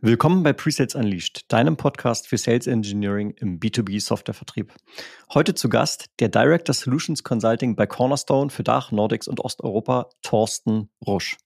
[0.00, 4.72] Willkommen bei Presales Unleashed, deinem Podcast für Sales Engineering im B2B Softwarevertrieb.
[5.34, 10.88] Heute zu Gast der Director Solutions Consulting bei Cornerstone für Dach, Nordics und Osteuropa, Thorsten
[11.04, 11.36] Rusch.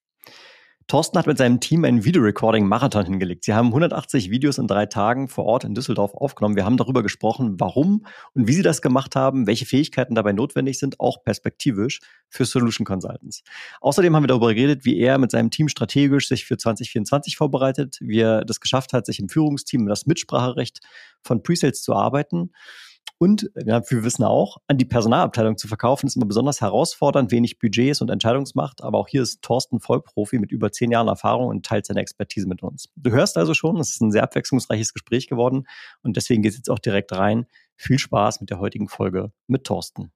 [0.87, 3.45] Thorsten hat mit seinem Team einen Videorecording-Marathon hingelegt.
[3.45, 6.57] Sie haben 180 Videos in drei Tagen vor Ort in Düsseldorf aufgenommen.
[6.57, 10.79] Wir haben darüber gesprochen, warum und wie sie das gemacht haben, welche Fähigkeiten dabei notwendig
[10.79, 13.43] sind, auch perspektivisch für Solution Consultants.
[13.81, 17.99] Außerdem haben wir darüber geredet, wie er mit seinem Team strategisch sich für 2024 vorbereitet,
[18.01, 20.81] wie er das geschafft hat, sich im Führungsteam das Mitspracherecht
[21.23, 22.51] von Presales zu arbeiten
[23.23, 27.61] und ja, wir wissen auch, an die Personalabteilung zu verkaufen, ist immer besonders herausfordernd, wenig
[27.61, 28.83] Budgets und Entscheidungsmacht.
[28.83, 32.49] Aber auch hier ist Thorsten Vollprofi mit über zehn Jahren Erfahrung und teilt seine Expertise
[32.49, 32.89] mit uns.
[32.97, 35.69] Du hörst also schon, es ist ein sehr abwechslungsreiches Gespräch geworden.
[36.03, 37.47] Und deswegen geht es jetzt auch direkt rein.
[37.77, 40.11] Viel Spaß mit der heutigen Folge mit Thorsten.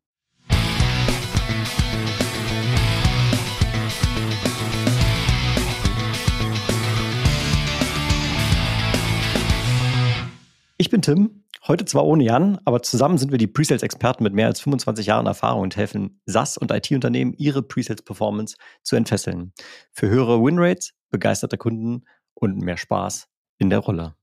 [10.77, 14.47] Ich bin Tim Heute zwar ohne Jan, aber zusammen sind wir die Presales-Experten mit mehr
[14.47, 19.53] als 25 Jahren Erfahrung und helfen SaaS und IT-Unternehmen, ihre Presales-Performance zu entfesseln.
[19.91, 23.27] Für höhere Winrates, begeisterte Kunden und mehr Spaß
[23.59, 24.15] in der Rolle.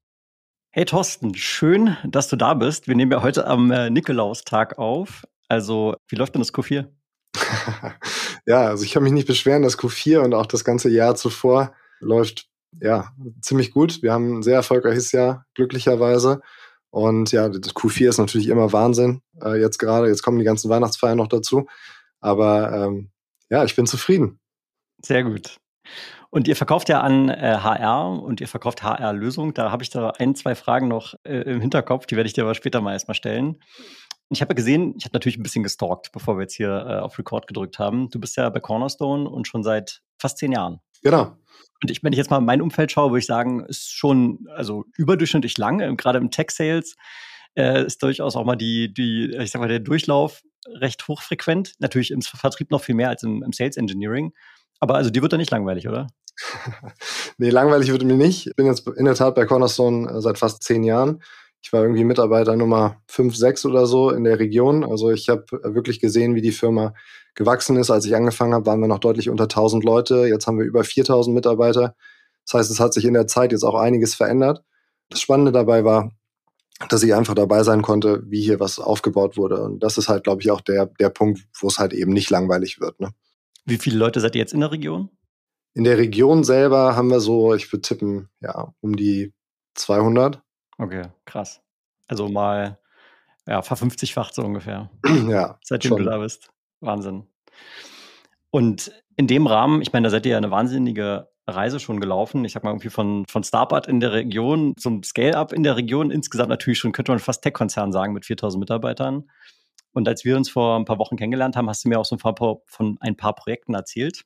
[0.71, 2.87] Hey Thorsten, schön, dass du da bist.
[2.87, 5.23] Wir nehmen ja heute am äh, Nikolaustag auf.
[5.49, 6.87] Also, wie läuft denn das Q4?
[8.45, 11.73] ja, also ich kann mich nicht beschweren, das Q4 und auch das ganze Jahr zuvor
[11.99, 12.47] läuft
[12.79, 14.01] ja ziemlich gut.
[14.01, 16.41] Wir haben ein sehr erfolgreiches Jahr, glücklicherweise.
[16.93, 19.23] Und ja, das Q4 ist natürlich immer Wahnsinn.
[19.43, 21.65] Äh, jetzt gerade, jetzt kommen die ganzen Weihnachtsfeiern noch dazu.
[22.19, 23.09] Aber ähm,
[23.49, 24.39] ja, ich bin zufrieden.
[25.03, 25.57] Sehr gut.
[26.29, 29.55] Und ihr verkauft ja an äh, HR und ihr verkauft HR-Lösungen.
[29.55, 32.43] Da habe ich da ein, zwei Fragen noch äh, im Hinterkopf, die werde ich dir
[32.43, 33.59] aber später mal erstmal stellen.
[34.33, 36.99] Ich habe ja gesehen, ich habe natürlich ein bisschen gestalkt, bevor wir jetzt hier äh,
[36.99, 38.09] auf Record gedrückt haben.
[38.09, 40.79] Du bist ja bei Cornerstone und schon seit fast zehn Jahren.
[41.03, 41.37] Genau.
[41.81, 44.85] Und ich, wenn ich jetzt mal mein Umfeld schaue, würde ich sagen, ist schon also
[44.95, 46.95] überdurchschnittlich lang, äh, gerade im Tech-Sales
[47.55, 51.73] äh, ist durchaus auch mal die, die, ich sag mal, der Durchlauf recht hochfrequent.
[51.79, 54.33] Natürlich im Vertrieb noch viel mehr als im, im Sales Engineering.
[54.79, 56.07] Aber also dir wird da nicht langweilig, oder?
[57.37, 58.47] nee, langweilig wird mir nicht.
[58.47, 61.21] Ich bin jetzt in der Tat bei Cornerstone äh, seit fast zehn Jahren.
[61.63, 64.83] Ich war irgendwie Mitarbeiter Nummer 5, 6 oder so in der Region.
[64.83, 66.93] Also ich habe wirklich gesehen, wie die Firma
[67.35, 67.89] gewachsen ist.
[67.89, 70.27] Als ich angefangen habe, waren wir noch deutlich unter 1000 Leute.
[70.27, 71.95] Jetzt haben wir über 4000 Mitarbeiter.
[72.45, 74.63] Das heißt, es hat sich in der Zeit jetzt auch einiges verändert.
[75.09, 76.11] Das Spannende dabei war,
[76.89, 79.61] dass ich einfach dabei sein konnte, wie hier was aufgebaut wurde.
[79.61, 82.29] Und das ist halt, glaube ich, auch der, der Punkt, wo es halt eben nicht
[82.29, 82.99] langweilig wird.
[82.99, 83.11] Ne?
[83.63, 85.09] Wie viele Leute seid ihr jetzt in der Region?
[85.75, 89.33] In der Region selber haben wir so, ich würde tippen, ja, um die
[89.75, 90.41] 200.
[90.77, 91.61] Okay, krass.
[92.07, 92.79] Also mal,
[93.47, 94.89] ja, verfünfzigfacht so ungefähr.
[95.29, 95.59] ja.
[95.63, 96.03] Seitdem schon.
[96.03, 96.49] du da bist.
[96.79, 97.27] Wahnsinn.
[98.49, 102.45] Und in dem Rahmen, ich meine, da seid ihr ja eine wahnsinnige Reise schon gelaufen.
[102.45, 106.11] Ich sag mal irgendwie von, von Startup in der Region zum Scale-Up in der Region.
[106.11, 109.29] Insgesamt natürlich schon, könnte man fast Tech-Konzern sagen, mit 4000 Mitarbeitern.
[109.91, 112.15] Und als wir uns vor ein paar Wochen kennengelernt haben, hast du mir auch so
[112.15, 114.23] ein paar, von ein paar Projekten erzählt.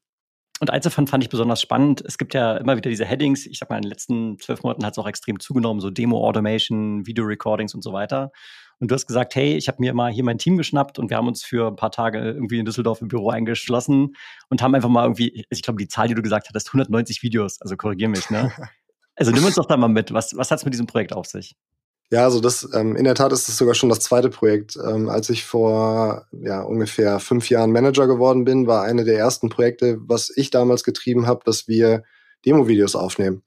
[0.60, 2.04] Und eins davon fand ich besonders spannend.
[2.06, 3.46] Es gibt ja immer wieder diese Headings.
[3.46, 7.06] Ich sag mal, in den letzten zwölf Monaten hat es auch extrem zugenommen, so Demo-Automation,
[7.06, 8.32] Video-Recordings und so weiter.
[8.80, 11.18] Und du hast gesagt, hey, ich habe mir mal hier mein Team geschnappt und wir
[11.18, 14.16] haben uns für ein paar Tage irgendwie in Düsseldorf im Büro eingeschlossen
[14.50, 17.60] und haben einfach mal irgendwie, ich glaube, die Zahl, die du gesagt hattest, 190 Videos,
[17.62, 18.52] also korrigier mich, ne?
[19.20, 20.14] Also nimm uns doch da mal mit.
[20.14, 21.56] Was, was hat es mit diesem Projekt auf sich?
[22.10, 24.78] Ja, also das ähm, in der Tat ist es sogar schon das zweite Projekt.
[24.78, 29.50] Ähm, als ich vor ja, ungefähr fünf Jahren Manager geworden bin, war eine der ersten
[29.50, 32.04] Projekte, was ich damals getrieben habe, dass wir
[32.46, 33.44] Demo-Videos aufnehmen.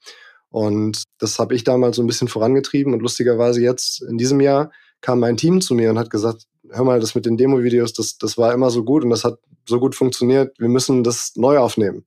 [0.50, 4.72] Und das habe ich damals so ein bisschen vorangetrieben und lustigerweise jetzt in diesem Jahr
[5.00, 8.18] kam mein Team zu mir und hat gesagt, hör mal, das mit den Demo-Videos, das,
[8.18, 11.58] das war immer so gut und das hat so gut funktioniert, wir müssen das neu
[11.58, 12.04] aufnehmen,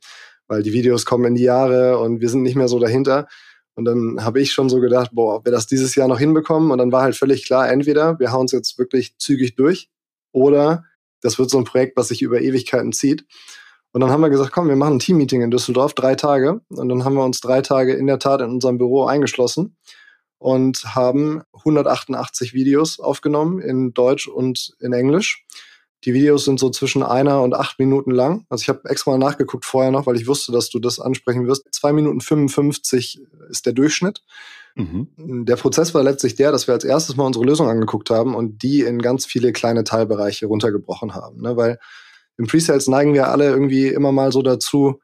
[0.47, 3.27] weil die Videos kommen in die Jahre und wir sind nicht mehr so dahinter.
[3.75, 6.71] Und dann habe ich schon so gedacht, boah, ob wir das dieses Jahr noch hinbekommen.
[6.71, 9.89] Und dann war halt völlig klar, entweder wir hauen es jetzt wirklich zügig durch
[10.31, 10.83] oder
[11.21, 13.25] das wird so ein Projekt, was sich über Ewigkeiten zieht.
[13.91, 16.61] Und dann haben wir gesagt, komm, wir machen ein Teammeeting in Düsseldorf, drei Tage.
[16.69, 19.77] Und dann haben wir uns drei Tage in der Tat in unserem Büro eingeschlossen
[20.39, 25.45] und haben 188 Videos aufgenommen in Deutsch und in Englisch
[26.05, 28.45] die Videos sind so zwischen einer und acht Minuten lang.
[28.49, 31.47] Also ich habe extra mal nachgeguckt vorher noch, weil ich wusste, dass du das ansprechen
[31.47, 31.65] wirst.
[31.71, 34.21] Zwei Minuten 55 ist der Durchschnitt.
[34.75, 35.45] Mhm.
[35.45, 38.63] Der Prozess war letztlich der, dass wir als erstes mal unsere Lösung angeguckt haben und
[38.63, 41.41] die in ganz viele kleine Teilbereiche runtergebrochen haben.
[41.41, 41.55] Ne?
[41.55, 41.79] Weil
[42.37, 44.99] im Presales neigen wir alle irgendwie immer mal so dazu,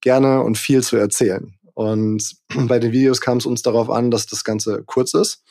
[0.00, 1.54] gerne und viel zu erzählen.
[1.74, 2.36] Und
[2.68, 5.42] bei den Videos kam es uns darauf an, dass das Ganze kurz ist.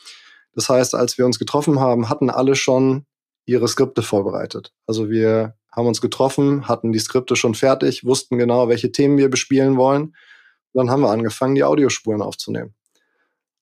[0.54, 3.04] Das heißt, als wir uns getroffen haben, hatten alle schon
[3.46, 4.72] ihre Skripte vorbereitet.
[4.86, 9.30] Also wir haben uns getroffen, hatten die Skripte schon fertig, wussten genau, welche Themen wir
[9.30, 10.14] bespielen wollen.
[10.72, 12.74] dann haben wir angefangen, die Audiospuren aufzunehmen.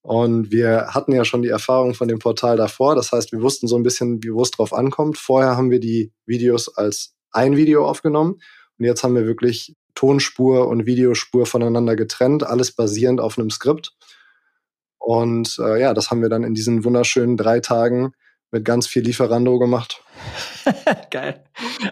[0.02, 2.94] Und wir hatten ja schon die Erfahrung von dem Portal davor.
[2.94, 5.16] Das heißt, wir wussten so ein bisschen, wie es drauf ankommt.
[5.16, 8.34] Vorher haben wir die Videos als ein Video aufgenommen.
[8.78, 13.96] Und jetzt haben wir wirklich Tonspur und Videospur voneinander getrennt, alles basierend auf einem Skript.
[14.98, 18.12] Und äh, ja, das haben wir dann in diesen wunderschönen drei Tagen
[18.54, 20.02] mit ganz viel Lieferando gemacht.
[21.10, 21.42] Geil.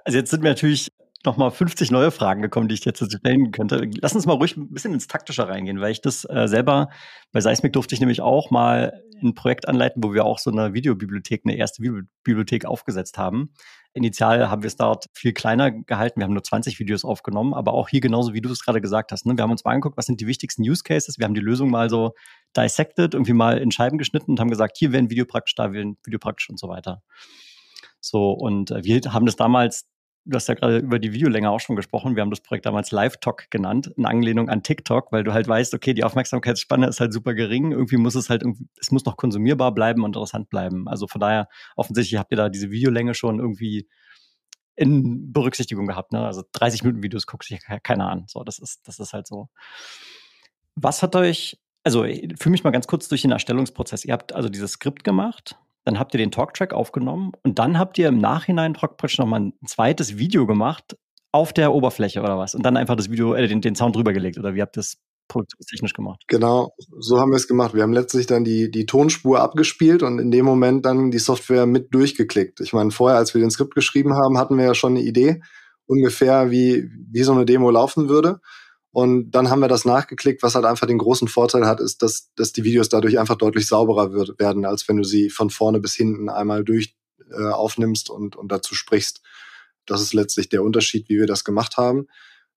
[0.04, 0.92] Also jetzt sind wir natürlich
[1.24, 3.88] nochmal 50 neue Fragen gekommen, die ich jetzt stellen könnte.
[4.00, 6.88] Lass uns mal ruhig ein bisschen ins Taktische reingehen, weil ich das äh, selber,
[7.32, 10.74] bei Seismic durfte ich nämlich auch mal ein Projekt anleiten, wo wir auch so eine
[10.74, 13.54] Videobibliothek, eine erste Videobibliothek aufgesetzt haben.
[13.94, 16.20] Initial haben wir es dort viel kleiner gehalten.
[16.20, 19.12] Wir haben nur 20 Videos aufgenommen, aber auch hier genauso, wie du es gerade gesagt
[19.12, 19.26] hast.
[19.26, 19.36] Ne?
[19.36, 21.18] Wir haben uns mal angeguckt, was sind die wichtigsten Use Cases.
[21.18, 22.14] Wir haben die Lösung mal so
[22.56, 25.72] dissected, irgendwie mal in Scheiben geschnitten und haben gesagt, hier wäre ein Video praktisch, da
[25.72, 27.02] wäre ein Video praktisch und so weiter.
[28.00, 29.86] So, und äh, wir haben das damals
[30.24, 32.14] Du hast ja gerade über die Videolänge auch schon gesprochen.
[32.14, 35.48] Wir haben das Projekt damals Live Talk genannt, in Anlehnung an TikTok, weil du halt
[35.48, 37.72] weißt, okay, die Aufmerksamkeitsspanne ist halt super gering.
[37.72, 38.44] Irgendwie muss es halt
[38.78, 40.88] es muss noch konsumierbar bleiben und interessant bleiben.
[40.88, 43.88] Also von daher, offensichtlich habt ihr da diese Videolänge schon irgendwie
[44.76, 46.12] in Berücksichtigung gehabt.
[46.12, 46.24] Ne?
[46.24, 48.24] Also 30 Minuten Videos guckt sich keiner an.
[48.28, 49.48] So, das ist, das ist halt so.
[50.74, 54.04] Was hat euch, also fühle mich mal ganz kurz durch den Erstellungsprozess.
[54.04, 57.98] Ihr habt also dieses Skript gemacht, dann habt ihr den Talktrack aufgenommen und dann habt
[57.98, 60.96] ihr im Nachhinein praktisch nochmal ein zweites Video gemacht
[61.32, 64.12] auf der Oberfläche oder was und dann einfach das Video, äh, den, den Sound drüber
[64.12, 64.96] gelegt oder wie habt ihr das
[65.28, 66.22] produktionstechnisch gemacht?
[66.28, 67.74] Genau, so haben wir es gemacht.
[67.74, 71.66] Wir haben letztlich dann die, die Tonspur abgespielt und in dem Moment dann die Software
[71.66, 72.60] mit durchgeklickt.
[72.60, 75.40] Ich meine, vorher, als wir den Skript geschrieben haben, hatten wir ja schon eine Idee
[75.86, 78.40] ungefähr, wie, wie so eine Demo laufen würde.
[78.92, 82.30] Und dann haben wir das nachgeklickt, was halt einfach den großen Vorteil hat, ist, dass,
[82.36, 85.80] dass die Videos dadurch einfach deutlich sauberer wird, werden, als wenn du sie von vorne
[85.80, 86.94] bis hinten einmal durch
[87.30, 89.22] äh, aufnimmst und, und dazu sprichst.
[89.86, 92.06] Das ist letztlich der Unterschied, wie wir das gemacht haben.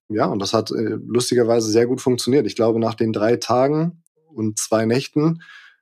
[0.09, 2.45] Ja, und das hat äh, lustigerweise sehr gut funktioniert.
[2.45, 5.41] Ich glaube, nach den drei Tagen und zwei Nächten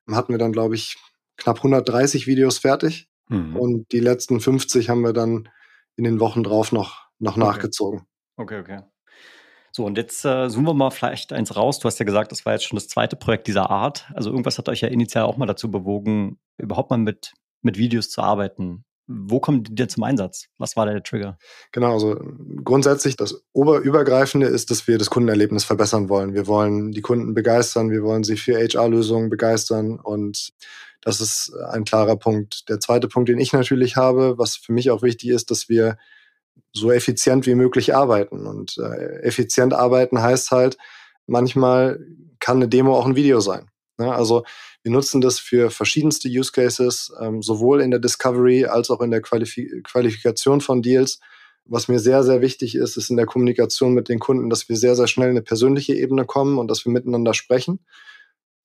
[0.09, 0.97] hatten wir dann, glaube ich,
[1.37, 3.09] knapp 130 Videos fertig.
[3.27, 3.55] Mhm.
[3.55, 5.49] Und die letzten 50 haben wir dann
[5.95, 7.45] in den Wochen drauf noch, noch okay.
[7.45, 8.01] nachgezogen.
[8.35, 8.81] Okay, okay.
[9.75, 11.79] So, und jetzt äh, zoomen wir mal vielleicht eins raus.
[11.79, 14.05] Du hast ja gesagt, das war jetzt schon das zweite Projekt dieser Art.
[14.13, 17.33] Also irgendwas hat euch ja initial auch mal dazu bewogen, überhaupt mal mit,
[17.63, 18.85] mit Videos zu arbeiten.
[19.07, 20.45] Wo kommen die denn zum Einsatz?
[20.59, 21.39] Was war der Trigger?
[21.71, 22.21] Genau, also
[22.63, 26.35] grundsätzlich das Oberübergreifende ist, dass wir das Kundenerlebnis verbessern wollen.
[26.35, 30.51] Wir wollen die Kunden begeistern, wir wollen sie für HR-Lösungen begeistern und
[31.01, 32.69] das ist ein klarer Punkt.
[32.69, 35.97] Der zweite Punkt, den ich natürlich habe, was für mich auch wichtig ist, dass wir
[36.73, 38.47] so effizient wie möglich arbeiten.
[38.47, 40.77] Und äh, effizient arbeiten heißt halt,
[41.27, 41.99] manchmal
[42.39, 43.69] kann eine Demo auch ein Video sein.
[43.97, 44.13] Ne?
[44.13, 44.43] Also
[44.81, 49.11] wir nutzen das für verschiedenste Use Cases, ähm, sowohl in der Discovery als auch in
[49.11, 51.19] der Qualif Qualifikation von Deals.
[51.65, 54.75] Was mir sehr, sehr wichtig ist, ist in der Kommunikation mit den Kunden, dass wir
[54.75, 57.79] sehr, sehr schnell in eine persönliche Ebene kommen und dass wir miteinander sprechen.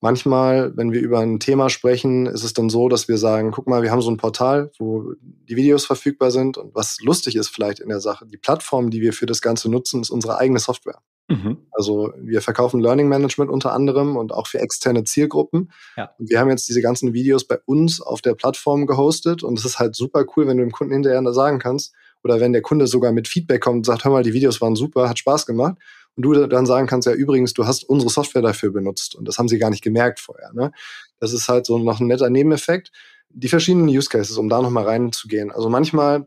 [0.00, 3.66] Manchmal, wenn wir über ein Thema sprechen, ist es dann so, dass wir sagen, guck
[3.66, 6.56] mal, wir haben so ein Portal, wo die Videos verfügbar sind.
[6.56, 9.68] Und was lustig ist vielleicht in der Sache, die Plattform, die wir für das Ganze
[9.68, 11.00] nutzen, ist unsere eigene Software.
[11.26, 11.58] Mhm.
[11.72, 15.72] Also wir verkaufen Learning Management unter anderem und auch für externe Zielgruppen.
[15.96, 16.10] Ja.
[16.16, 19.42] Und wir haben jetzt diese ganzen Videos bei uns auf der Plattform gehostet.
[19.42, 21.92] Und es ist halt super cool, wenn du dem Kunden hinterher sagen kannst,
[22.24, 24.74] oder wenn der Kunde sogar mit Feedback kommt und sagt, hör mal, die Videos waren
[24.74, 25.76] super, hat Spaß gemacht
[26.18, 29.38] und du dann sagen kannst, ja übrigens, du hast unsere Software dafür benutzt und das
[29.38, 30.52] haben sie gar nicht gemerkt vorher.
[30.52, 30.72] Ne?
[31.20, 32.90] Das ist halt so noch ein netter Nebeneffekt.
[33.28, 35.52] Die verschiedenen Use Cases, um da nochmal reinzugehen.
[35.52, 36.26] Also manchmal,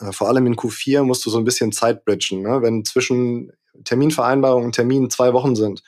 [0.00, 2.42] äh, vor allem in Q4, musst du so ein bisschen Zeit bridgen.
[2.42, 2.60] Ne?
[2.60, 3.52] Wenn zwischen
[3.84, 5.82] Terminvereinbarung und Termin zwei Wochen sind,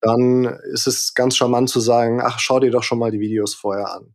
[0.00, 3.54] dann ist es ganz charmant zu sagen, ach, schau dir doch schon mal die Videos
[3.54, 4.14] vorher an.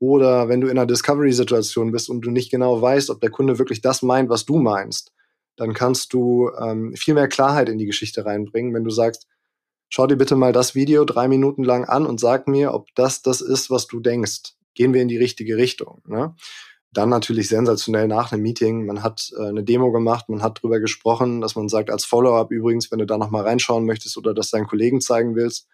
[0.00, 3.60] Oder wenn du in einer Discovery-Situation bist und du nicht genau weißt, ob der Kunde
[3.60, 5.12] wirklich das meint, was du meinst,
[5.56, 9.26] dann kannst du ähm, viel mehr Klarheit in die Geschichte reinbringen, wenn du sagst,
[9.88, 13.22] schau dir bitte mal das Video drei Minuten lang an und sag mir, ob das
[13.22, 14.54] das ist, was du denkst.
[14.74, 16.02] Gehen wir in die richtige Richtung.
[16.06, 16.34] Ne?
[16.92, 18.86] Dann natürlich sensationell nach einem Meeting.
[18.86, 22.50] Man hat äh, eine Demo gemacht, man hat drüber gesprochen, dass man sagt, als Follow-up
[22.50, 25.68] übrigens, wenn du da nochmal reinschauen möchtest oder das deinen Kollegen zeigen willst,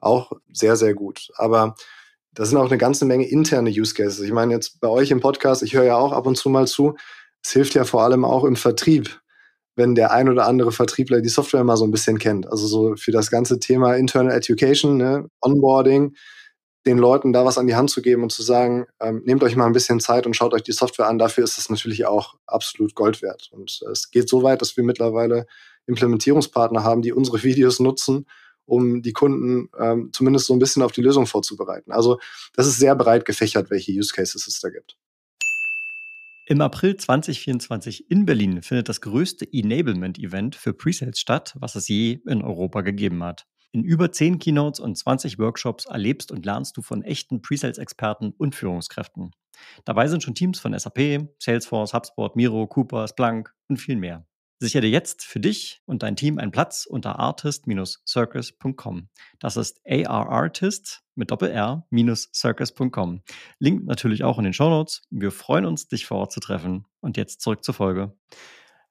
[0.00, 1.30] auch sehr, sehr gut.
[1.36, 1.76] Aber
[2.32, 4.20] da sind auch eine ganze Menge interne Use Cases.
[4.20, 6.66] Ich meine, jetzt bei euch im Podcast, ich höre ja auch ab und zu mal
[6.66, 6.96] zu,
[7.46, 9.20] es hilft ja vor allem auch im Vertrieb,
[9.76, 12.50] wenn der ein oder andere Vertriebler die Software mal so ein bisschen kennt.
[12.50, 16.16] Also so für das ganze Thema Internal Education, ne, Onboarding,
[16.86, 19.54] den Leuten da was an die Hand zu geben und zu sagen, ähm, nehmt euch
[19.54, 21.18] mal ein bisschen Zeit und schaut euch die Software an.
[21.18, 23.48] Dafür ist es natürlich auch absolut Gold wert.
[23.52, 25.46] Und äh, es geht so weit, dass wir mittlerweile
[25.86, 28.26] Implementierungspartner haben, die unsere Videos nutzen,
[28.64, 31.92] um die Kunden ähm, zumindest so ein bisschen auf die Lösung vorzubereiten.
[31.92, 32.18] Also
[32.54, 34.96] das ist sehr breit gefächert, welche Use Cases es da gibt.
[36.48, 42.20] Im April 2024 in Berlin findet das größte Enablement-Event für Presales statt, was es je
[42.24, 43.48] in Europa gegeben hat.
[43.72, 48.54] In über 10 Keynotes und 20 Workshops erlebst und lernst du von echten Presales-Experten und
[48.54, 49.32] Führungskräften.
[49.84, 54.24] Dabei sind schon Teams von SAP, Salesforce, HubSpot, Miro, Cooper, Splunk und viel mehr.
[54.58, 59.08] Sichere jetzt für dich und dein Team einen Platz unter artist-circus.com.
[59.38, 63.22] Das ist arartist mit doppel-r-circus.com.
[63.58, 65.02] Link natürlich auch in den Show Notes.
[65.10, 66.86] Wir freuen uns, dich vor Ort zu treffen.
[67.00, 68.16] Und jetzt zurück zur Folge.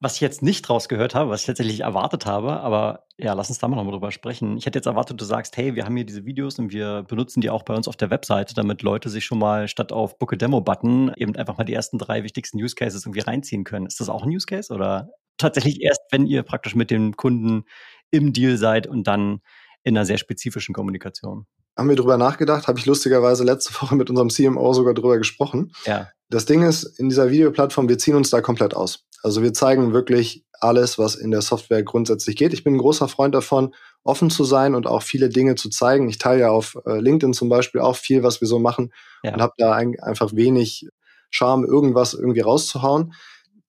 [0.02, 3.60] Was ich jetzt nicht rausgehört habe, was ich tatsächlich erwartet habe, aber ja, lass uns
[3.60, 4.58] da mal nochmal drüber sprechen.
[4.58, 7.40] Ich hätte jetzt erwartet, du sagst, hey, wir haben hier diese Videos und wir benutzen
[7.40, 10.34] die auch bei uns auf der Webseite, damit Leute sich schon mal statt auf Book
[10.34, 13.86] a Demo Button eben einfach mal die ersten drei wichtigsten Use Cases irgendwie reinziehen können.
[13.86, 17.64] Ist das auch ein Use Case oder tatsächlich erst, wenn ihr praktisch mit dem Kunden
[18.12, 19.42] im Deal seid und dann
[19.84, 21.46] in einer sehr spezifischen Kommunikation.
[21.78, 25.72] Haben wir drüber nachgedacht, habe ich lustigerweise letzte Woche mit unserem CMO sogar drüber gesprochen.
[25.86, 26.10] Ja.
[26.30, 29.06] Das Ding ist, in dieser Videoplattform, wir ziehen uns da komplett aus.
[29.22, 32.54] Also wir zeigen wirklich alles, was in der Software grundsätzlich geht.
[32.54, 33.74] Ich bin ein großer Freund davon,
[34.04, 36.10] offen zu sein und auch viele Dinge zu zeigen.
[36.10, 39.34] Ich teile ja auf äh, LinkedIn zum Beispiel auch viel, was wir so machen ja.
[39.34, 40.88] und habe da ein, einfach wenig
[41.30, 43.14] Charme, irgendwas irgendwie rauszuhauen.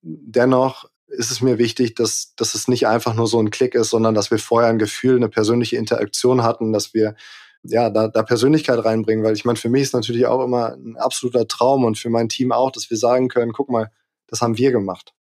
[0.02, 3.90] Dennoch ist es mir wichtig, dass, dass es nicht einfach nur so ein Klick ist,
[3.90, 7.14] sondern dass wir vorher ein Gefühl, eine persönliche Interaktion hatten, dass wir
[7.62, 10.96] ja, da, da Persönlichkeit reinbringen, weil ich meine, für mich ist natürlich auch immer ein
[10.96, 13.90] absoluter Traum und für mein Team auch, dass wir sagen können, guck mal,
[14.26, 15.14] das haben wir gemacht.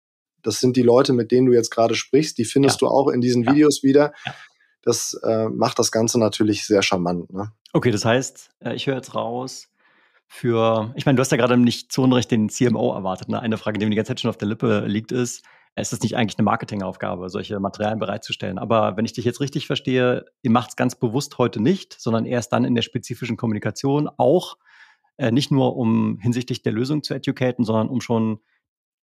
[0.41, 2.87] Das sind die Leute, mit denen du jetzt gerade sprichst, die findest ja.
[2.87, 3.51] du auch in diesen ja.
[3.51, 4.13] Videos wieder.
[4.25, 4.35] Ja.
[4.81, 7.31] Das äh, macht das Ganze natürlich sehr charmant.
[7.31, 7.51] Ne?
[7.71, 9.69] Okay, das heißt, äh, ich höre jetzt raus,
[10.27, 13.29] für, ich meine, du hast ja gerade nicht zu Unrecht den CMO erwartet.
[13.29, 13.39] Ne?
[13.39, 15.43] Eine Frage, die mir die ganze Zeit schon auf der Lippe liegt, ist,
[15.75, 18.59] es ist nicht eigentlich eine Marketingaufgabe, solche Materialien bereitzustellen.
[18.59, 22.25] Aber wenn ich dich jetzt richtig verstehe, ihr macht es ganz bewusst heute nicht, sondern
[22.25, 24.57] erst dann in der spezifischen Kommunikation auch
[25.17, 28.39] äh, nicht nur um hinsichtlich der Lösung zu educaten, sondern um schon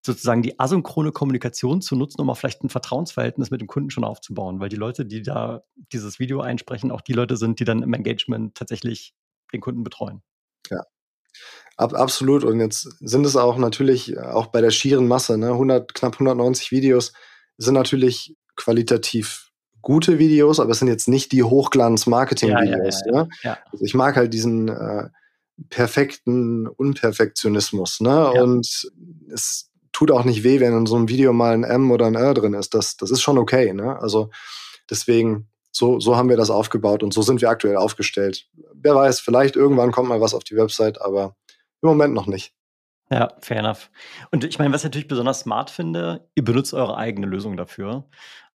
[0.05, 4.05] sozusagen die asynchrone Kommunikation zu nutzen, um auch vielleicht ein Vertrauensverhältnis mit dem Kunden schon
[4.05, 7.83] aufzubauen, weil die Leute, die da dieses Video einsprechen, auch die Leute sind, die dann
[7.83, 9.15] im Engagement tatsächlich
[9.53, 10.23] den Kunden betreuen.
[10.71, 10.85] Ja,
[11.79, 12.43] Ab, absolut.
[12.45, 16.15] Und jetzt sind es auch natürlich äh, auch bei der schieren Masse, ne, 100, knapp
[16.15, 17.13] 190 Videos
[17.57, 23.03] sind natürlich qualitativ gute Videos, aber es sind jetzt nicht die Hochglanz-Marketing-Videos.
[23.07, 23.59] Ja, ja, ja, ne?
[23.73, 25.09] also ich mag halt diesen äh,
[25.71, 28.01] perfekten Unperfektionismus.
[28.01, 28.31] Ne?
[28.33, 28.91] Und
[29.33, 32.17] es tut auch nicht weh, wenn in so einem Video mal ein M oder ein
[32.17, 32.75] R drin ist.
[32.75, 33.73] Das, das ist schon okay.
[33.73, 33.99] Ne?
[34.01, 34.31] Also
[34.91, 38.47] deswegen, so, so haben wir das aufgebaut und so sind wir aktuell aufgestellt.
[38.75, 41.37] Wer weiß, vielleicht irgendwann kommt mal was auf die Website, aber
[41.83, 42.55] im Moment noch nicht.
[43.11, 43.91] Ja, fair enough.
[44.31, 48.05] Und ich meine, was ich natürlich besonders smart finde, ihr benutzt eure eigene Lösung dafür.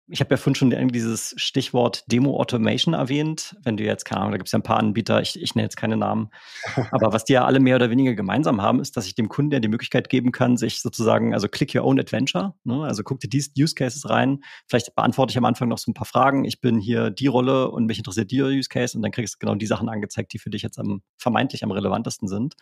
[0.09, 3.57] Ich habe ja vorhin schon dieses Stichwort Demo Automation erwähnt.
[3.62, 5.64] Wenn du jetzt, keine Ahnung, da gibt es ja ein paar Anbieter, ich, ich nenne
[5.64, 6.29] jetzt keine Namen.
[6.91, 9.52] Aber was die ja alle mehr oder weniger gemeinsam haben, ist, dass ich dem Kunden
[9.52, 12.52] ja die Möglichkeit geben kann, sich sozusagen, also click your own adventure.
[12.64, 12.83] Ne?
[12.83, 14.41] Also guck dir die Use Cases rein.
[14.67, 16.45] Vielleicht beantworte ich am Anfang noch so ein paar Fragen.
[16.45, 19.38] Ich bin hier die Rolle und mich interessiert die Use Case und dann kriegst du
[19.38, 22.57] genau die Sachen angezeigt, die für dich jetzt am vermeintlich am relevantesten sind.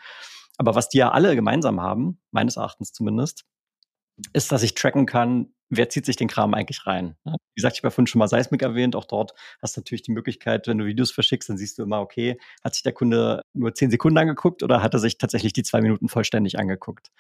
[0.61, 3.47] Aber was die ja alle gemeinsam haben, meines Erachtens zumindest,
[4.35, 7.17] ist, dass ich tracken kann, wer zieht sich den Kram eigentlich rein.
[7.25, 10.03] Wie gesagt, ich habe ja vorhin schon mal Seismic erwähnt, auch dort hast du natürlich
[10.03, 13.41] die Möglichkeit, wenn du Videos verschickst, dann siehst du immer, okay, hat sich der Kunde
[13.55, 17.11] nur zehn Sekunden angeguckt oder hat er sich tatsächlich die zwei Minuten vollständig angeguckt?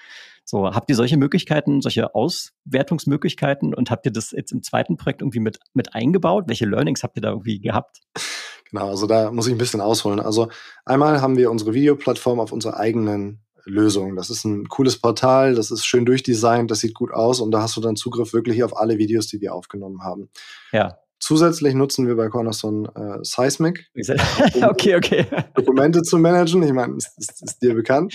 [0.44, 5.22] So, habt ihr solche Möglichkeiten, solche Auswertungsmöglichkeiten und habt ihr das jetzt im zweiten Projekt
[5.22, 6.44] irgendwie mit, mit eingebaut?
[6.46, 8.02] Welche Learnings habt ihr da irgendwie gehabt?
[8.70, 10.20] Genau, also da muss ich ein bisschen ausholen.
[10.20, 10.48] Also
[10.84, 14.16] einmal haben wir unsere Videoplattform auf unserer eigenen Lösung.
[14.16, 17.62] Das ist ein cooles Portal, das ist schön durchdesignt, das sieht gut aus und da
[17.62, 20.30] hast du dann Zugriff wirklich auf alle Videos, die wir aufgenommen haben.
[20.72, 20.98] Ja.
[21.18, 23.90] Zusätzlich nutzen wir bei Cornerstone äh, Seismic,
[24.54, 25.26] um okay, okay.
[25.54, 26.62] Dokumente zu managen.
[26.62, 28.14] Ich meine, das ist, ist dir bekannt.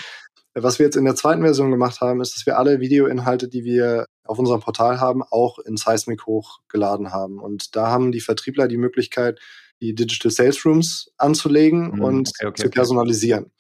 [0.55, 3.63] Was wir jetzt in der zweiten Version gemacht haben, ist, dass wir alle Videoinhalte, die
[3.63, 7.39] wir auf unserem Portal haben, auch in Seismic hochgeladen haben.
[7.39, 9.39] Und da haben die Vertriebler die Möglichkeit,
[9.81, 13.51] die Digital Sales Rooms anzulegen mhm, und okay, okay, zu personalisieren.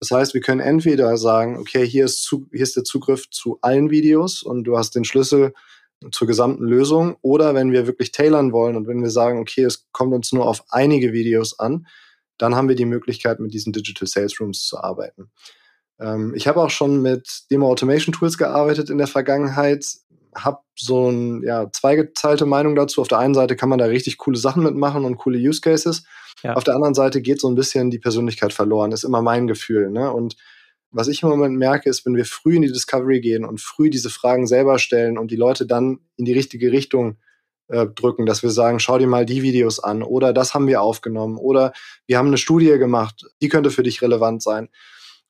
[0.00, 3.58] Das heißt, wir können entweder sagen, okay, hier ist, zu, hier ist der Zugriff zu
[3.62, 5.52] allen Videos und du hast den Schlüssel
[6.12, 7.16] zur gesamten Lösung.
[7.22, 10.46] Oder wenn wir wirklich tailern wollen und wenn wir sagen, okay, es kommt uns nur
[10.46, 11.86] auf einige Videos an,
[12.38, 15.30] dann haben wir die Möglichkeit, mit diesen Digital Sales Rooms zu arbeiten.
[15.98, 19.84] Ähm, ich habe auch schon mit Demo Automation Tools gearbeitet in der Vergangenheit
[20.34, 23.00] habe so ein, ja, zweigeteilte Meinung dazu.
[23.00, 26.04] Auf der einen Seite kann man da richtig coole Sachen mitmachen und coole Use Cases.
[26.42, 26.54] Ja.
[26.54, 29.90] Auf der anderen Seite geht so ein bisschen die Persönlichkeit verloren, ist immer mein Gefühl.
[29.90, 30.12] Ne?
[30.12, 30.36] Und
[30.90, 33.90] was ich im Moment merke, ist, wenn wir früh in die Discovery gehen und früh
[33.90, 37.18] diese Fragen selber stellen und die Leute dann in die richtige Richtung
[37.68, 40.80] äh, drücken, dass wir sagen, schau dir mal die Videos an oder das haben wir
[40.80, 41.72] aufgenommen oder
[42.06, 44.68] wir haben eine Studie gemacht, die könnte für dich relevant sein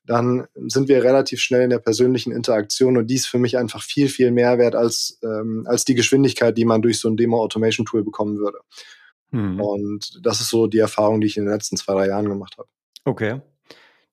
[0.09, 4.09] dann sind wir relativ schnell in der persönlichen Interaktion und dies für mich einfach viel,
[4.09, 8.39] viel mehr wert als, ähm, als die Geschwindigkeit, die man durch so ein Demo-Automation-Tool bekommen
[8.39, 8.59] würde.
[9.33, 9.61] Mhm.
[9.61, 12.57] Und das ist so die Erfahrung, die ich in den letzten zwei, drei Jahren gemacht
[12.57, 12.69] habe.
[13.05, 13.43] Okay.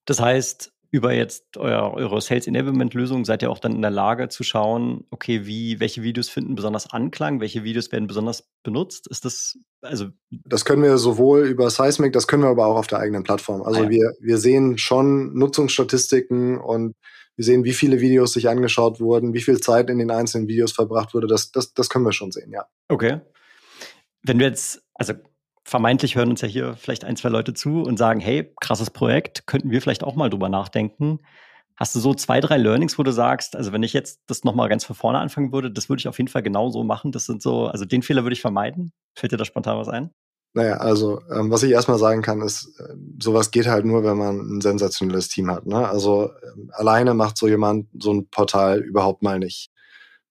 [0.04, 3.92] Das heißt, über jetzt euer, eure Sales Enablement Lösung seid ihr auch dann in der
[3.92, 9.08] Lage zu schauen, okay, wie, welche Videos finden besonders Anklang, welche Videos werden besonders benutzt?
[9.08, 10.08] Ist das, also.
[10.30, 13.62] Das können wir sowohl über Seismic, das können wir aber auch auf der eigenen Plattform.
[13.64, 13.90] Also ah, ja.
[13.90, 16.96] wir, wir sehen schon Nutzungsstatistiken und
[17.36, 20.72] wir sehen, wie viele Videos sich angeschaut wurden, wie viel Zeit in den einzelnen Videos
[20.72, 21.28] verbracht wurde.
[21.28, 22.68] Das, das, das können wir schon sehen, ja.
[22.88, 23.20] Okay.
[24.24, 25.14] Wenn wir jetzt, also
[25.66, 29.48] vermeintlich hören uns ja hier vielleicht ein, zwei Leute zu und sagen, hey, krasses Projekt,
[29.48, 31.20] könnten wir vielleicht auch mal drüber nachdenken.
[31.76, 34.70] Hast du so zwei, drei Learnings, wo du sagst, also wenn ich jetzt das nochmal
[34.70, 37.12] ganz von vorne anfangen würde, das würde ich auf jeden Fall genauso machen.
[37.12, 38.94] Das sind so, also den Fehler würde ich vermeiden.
[39.18, 40.12] Fällt dir da spontan was ein?
[40.54, 44.16] Naja, also ähm, was ich erstmal sagen kann, ist, äh, sowas geht halt nur, wenn
[44.16, 45.66] man ein sensationelles Team hat.
[45.66, 45.86] Ne?
[45.86, 49.70] Also äh, alleine macht so jemand so ein Portal überhaupt mal nicht.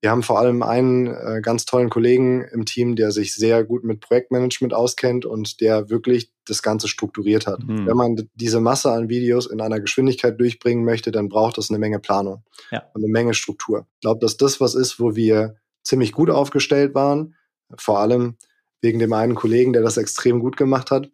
[0.05, 3.85] Wir haben vor allem einen äh, ganz tollen Kollegen im Team, der sich sehr gut
[3.85, 7.65] mit Projektmanagement auskennt und der wirklich das Ganze strukturiert hat.
[7.65, 7.87] Mhm.
[7.87, 11.79] Wenn man diese Masse an Videos in einer Geschwindigkeit durchbringen möchte, dann braucht es eine
[11.79, 12.83] Menge Planung ja.
[12.93, 13.87] und eine Menge Struktur.
[13.95, 17.35] Ich glaube, dass das was ist, wo wir ziemlich gut aufgestellt waren,
[17.79, 18.37] vor allem
[18.83, 21.09] wegen dem einen Kollegen, der das extrem gut gemacht hat,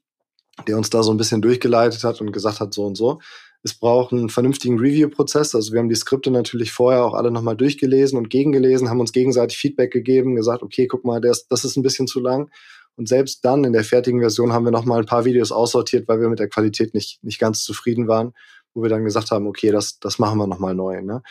[0.66, 3.20] der uns da so ein bisschen durchgeleitet hat und gesagt hat, so und so.
[3.62, 5.54] Es braucht einen vernünftigen Review-Prozess.
[5.54, 9.12] Also wir haben die Skripte natürlich vorher auch alle nochmal durchgelesen und gegengelesen, haben uns
[9.12, 12.50] gegenseitig Feedback gegeben, gesagt, okay, guck mal, das, das ist ein bisschen zu lang.
[12.96, 16.20] Und selbst dann in der fertigen Version haben wir nochmal ein paar Videos aussortiert, weil
[16.20, 18.32] wir mit der Qualität nicht, nicht ganz zufrieden waren,
[18.74, 21.00] wo wir dann gesagt haben, okay, das, das machen wir nochmal neu.
[21.02, 21.22] Ne?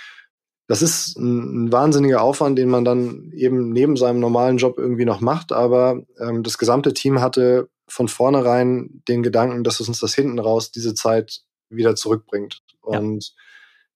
[0.68, 5.06] Das ist ein, ein, wahnsinniger Aufwand, den man dann eben neben seinem normalen Job irgendwie
[5.06, 5.52] noch macht.
[5.52, 10.38] Aber ähm, das gesamte Team hatte von vornherein den Gedanken, dass es uns das hinten
[10.38, 12.62] raus diese Zeit wieder zurückbringt.
[12.82, 13.32] Und ja.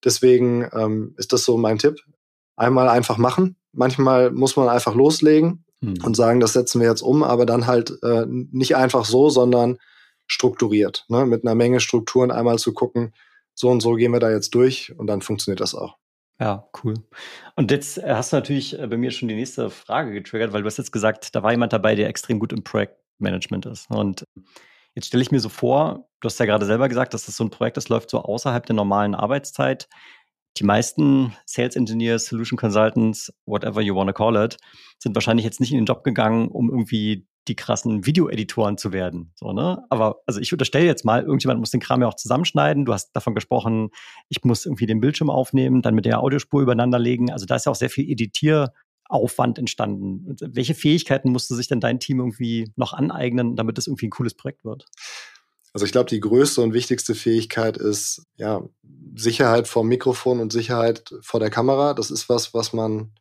[0.04, 2.00] deswegen ähm, ist das so mein Tipp.
[2.56, 3.56] Einmal einfach machen.
[3.72, 5.96] Manchmal muss man einfach loslegen hm.
[6.04, 9.78] und sagen, das setzen wir jetzt um, aber dann halt äh, nicht einfach so, sondern
[10.28, 11.06] strukturiert.
[11.10, 11.26] Ne?
[11.26, 13.14] Mit einer Menge Strukturen einmal zu gucken,
[13.56, 15.98] so und so gehen wir da jetzt durch und dann funktioniert das auch.
[16.40, 16.96] Ja, cool.
[17.56, 20.68] Und jetzt hast du natürlich äh, bei mir schon die nächste Frage getriggert, weil du
[20.68, 23.90] hast jetzt gesagt, da war jemand dabei, der extrem gut im Projektmanagement ist.
[23.90, 24.26] Und
[24.96, 27.44] Jetzt stelle ich mir so vor, du hast ja gerade selber gesagt, dass das so
[27.44, 29.88] ein Projekt das läuft so außerhalb der normalen Arbeitszeit.
[30.58, 34.58] Die meisten Sales Engineers, Solution Consultants, whatever you want to call it,
[35.00, 39.34] sind wahrscheinlich jetzt nicht in den Job gegangen, um irgendwie die krassen Videoeditoren zu werden.
[39.36, 39.84] So, ne?
[39.90, 42.86] Aber also ich unterstelle jetzt mal, irgendjemand muss den Kram ja auch zusammenschneiden.
[42.86, 43.90] Du hast davon gesprochen,
[44.30, 47.32] ich muss irgendwie den Bildschirm aufnehmen, dann mit der Audiospur übereinander legen.
[47.32, 48.72] Also da ist ja auch sehr viel Editier-
[49.14, 50.36] Aufwand entstanden?
[50.40, 54.34] Welche Fähigkeiten musste sich denn dein Team irgendwie noch aneignen, damit es irgendwie ein cooles
[54.34, 54.86] Projekt wird?
[55.74, 58.64] Also ich glaube, die größte und wichtigste Fähigkeit ist ja
[59.16, 61.96] Sicherheit vor Mikrofon und Sicherheit vor der Kamera.
[61.96, 63.12] Das ist was, was man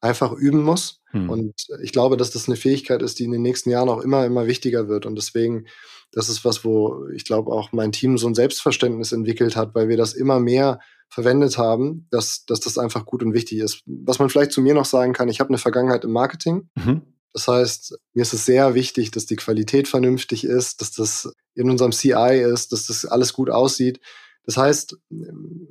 [0.00, 1.00] einfach üben muss.
[1.10, 1.28] Hm.
[1.28, 4.24] Und ich glaube, dass das eine Fähigkeit ist, die in den nächsten Jahren auch immer,
[4.24, 5.04] immer wichtiger wird.
[5.04, 5.66] Und deswegen,
[6.12, 9.88] das ist was, wo ich glaube auch mein Team so ein Selbstverständnis entwickelt hat, weil
[9.88, 13.82] wir das immer mehr verwendet haben, dass, dass das einfach gut und wichtig ist.
[13.86, 16.68] Was man vielleicht zu mir noch sagen kann, ich habe eine Vergangenheit im Marketing.
[16.76, 17.02] Mhm.
[17.32, 21.70] Das heißt, mir ist es sehr wichtig, dass die Qualität vernünftig ist, dass das in
[21.70, 24.00] unserem CI ist, dass das alles gut aussieht.
[24.44, 24.96] Das heißt,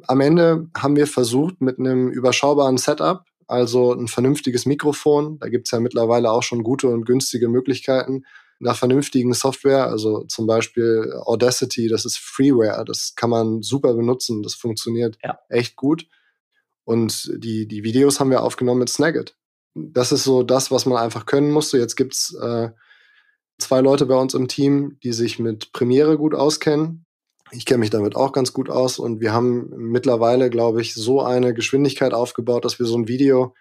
[0.07, 5.67] am Ende haben wir versucht, mit einem überschaubaren Setup, also ein vernünftiges Mikrofon, da gibt
[5.67, 8.23] es ja mittlerweile auch schon gute und günstige Möglichkeiten,
[8.59, 14.43] nach vernünftigen Software, also zum Beispiel Audacity, das ist Freeware, das kann man super benutzen,
[14.43, 15.39] das funktioniert ja.
[15.49, 16.07] echt gut.
[16.83, 19.37] Und die, die Videos haben wir aufgenommen mit Snagit.
[19.75, 21.77] Das ist so das, was man einfach können musste.
[21.77, 22.69] Jetzt gibt's äh,
[23.59, 27.05] zwei Leute bei uns im Team, die sich mit Premiere gut auskennen.
[27.51, 31.21] Ich kenne mich damit auch ganz gut aus und wir haben mittlerweile, glaube ich, so
[31.21, 33.55] eine Geschwindigkeit aufgebaut, dass wir so ein Video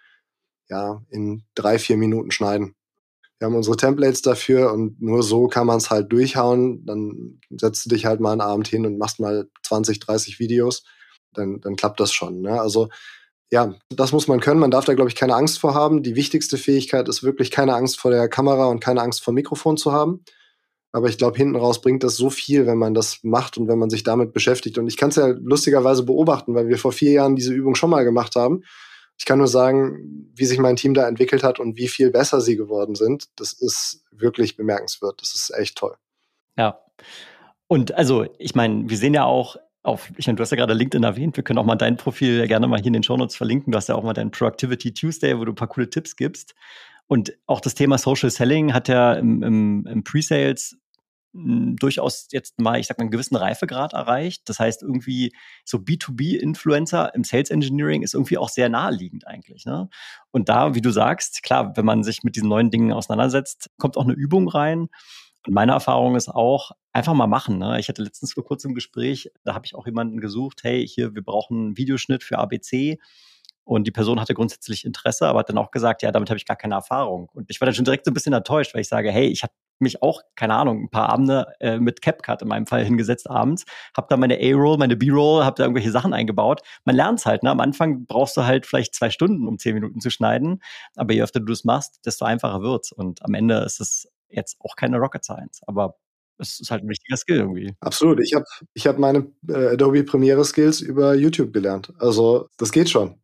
[0.67, 2.75] ja in drei, vier Minuten schneiden.
[3.39, 6.85] Wir haben unsere Templates dafür und nur so kann man es halt durchhauen.
[6.85, 10.83] Dann setzt du dich halt mal einen Abend hin und machst mal 20, 30 Videos.
[11.33, 12.41] Dann, dann klappt das schon.
[12.41, 12.59] Ne?
[12.59, 12.89] Also
[13.51, 14.59] ja, das muss man können.
[14.59, 16.03] Man darf da, glaube ich, keine Angst vor haben.
[16.03, 19.77] Die wichtigste Fähigkeit ist wirklich keine Angst vor der Kamera und keine Angst vor Mikrofon
[19.77, 20.23] zu haben.
[20.91, 23.79] Aber ich glaube, hinten raus bringt das so viel, wenn man das macht und wenn
[23.79, 24.77] man sich damit beschäftigt.
[24.77, 27.91] Und ich kann es ja lustigerweise beobachten, weil wir vor vier Jahren diese Übung schon
[27.91, 28.63] mal gemacht haben.
[29.19, 32.39] Ich kann nur sagen, wie sich mein Team da entwickelt hat und wie viel besser
[32.39, 33.25] sie geworden sind.
[33.35, 35.21] Das ist wirklich bemerkenswert.
[35.21, 35.95] Das ist echt toll.
[36.57, 36.79] Ja.
[37.67, 40.73] Und also, ich meine, wir sehen ja auch auf, ich meine, du hast ja gerade
[40.73, 43.71] LinkedIn erwähnt, wir können auch mal dein Profil gerne mal hier in den Shownotes verlinken.
[43.71, 46.55] Du hast ja auch mal deinen Productivity Tuesday, wo du ein paar coole Tipps gibst.
[47.07, 50.77] Und auch das Thema Social Selling hat ja im, im, im Pre-Sales
[51.33, 54.49] durchaus jetzt mal, ich sag mal, einen gewissen Reifegrad erreicht.
[54.49, 55.31] Das heißt, irgendwie
[55.63, 59.65] so B2B-Influencer im Sales Engineering ist irgendwie auch sehr naheliegend eigentlich.
[59.65, 59.89] Ne?
[60.31, 63.95] Und da, wie du sagst, klar, wenn man sich mit diesen neuen Dingen auseinandersetzt, kommt
[63.95, 64.89] auch eine Übung rein.
[65.45, 67.59] Und meine Erfahrung ist auch, einfach mal machen.
[67.59, 67.79] Ne?
[67.79, 71.13] Ich hatte letztens vor kurzem ein Gespräch, da habe ich auch jemanden gesucht, hey, hier,
[71.15, 72.99] wir brauchen einen Videoschnitt für ABC.
[73.63, 76.45] Und die Person hatte grundsätzlich Interesse, aber hat dann auch gesagt, ja, damit habe ich
[76.45, 77.29] gar keine Erfahrung.
[77.33, 79.43] Und ich war dann schon direkt so ein bisschen enttäuscht, weil ich sage, hey, ich
[79.43, 83.29] habe mich auch, keine Ahnung, ein paar Abende äh, mit CapCut in meinem Fall hingesetzt
[83.29, 83.65] abends,
[83.95, 86.61] habe da meine A-Roll, meine B-Roll, habe da irgendwelche Sachen eingebaut.
[86.85, 87.51] Man lernt halt, ne?
[87.51, 90.61] Am Anfang brauchst du halt vielleicht zwei Stunden, um zehn Minuten zu schneiden,
[90.95, 92.91] aber je öfter du es machst, desto einfacher wird's.
[92.91, 95.95] Und am Ende ist es jetzt auch keine Rocket Science, aber
[96.39, 97.75] es ist halt ein wichtiger Skill irgendwie.
[97.81, 98.19] Absolut.
[98.21, 101.93] Ich habe ich hab meine äh, Adobe Premiere Skills über YouTube gelernt.
[101.99, 103.15] Also das geht schon.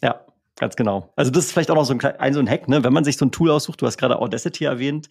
[0.00, 0.24] Ja,
[0.56, 1.12] ganz genau.
[1.16, 2.84] Also das ist vielleicht auch noch so ein, ein, so ein Hack, ne?
[2.84, 5.08] wenn man sich so ein Tool aussucht, du hast gerade Audacity erwähnt,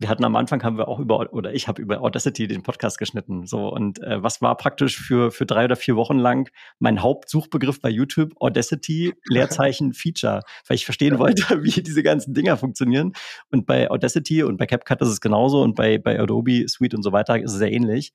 [0.00, 2.98] wir hatten am Anfang haben wir auch über oder ich habe über Audacity den Podcast
[2.98, 3.68] geschnitten so.
[3.68, 7.88] Und äh, was war praktisch für für drei oder vier Wochen lang mein Hauptsuchbegriff bei
[7.90, 8.32] YouTube?
[8.40, 10.42] Audacity Leerzeichen Feature.
[10.66, 13.12] Weil ich verstehen wollte wie diese ganzen Dinger funktionieren.
[13.50, 17.02] Und bei Audacity und bei CapCut ist es genauso und bei bei Adobe Suite und
[17.02, 18.12] so weiter ist es sehr ähnlich.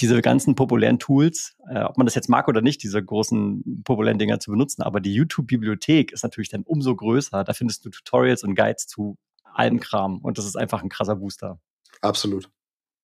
[0.00, 4.18] Diese ganzen populären Tools, äh, ob man das jetzt mag oder nicht, diese großen populären
[4.18, 7.44] Dinger zu benutzen, aber die YouTube-Bibliothek ist natürlich dann umso größer.
[7.44, 9.16] Da findest du Tutorials und Guides zu
[9.54, 11.58] allem Kram und das ist einfach ein krasser Booster.
[12.00, 12.50] Absolut.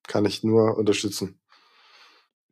[0.06, 1.40] Kann ich nur unterstützen.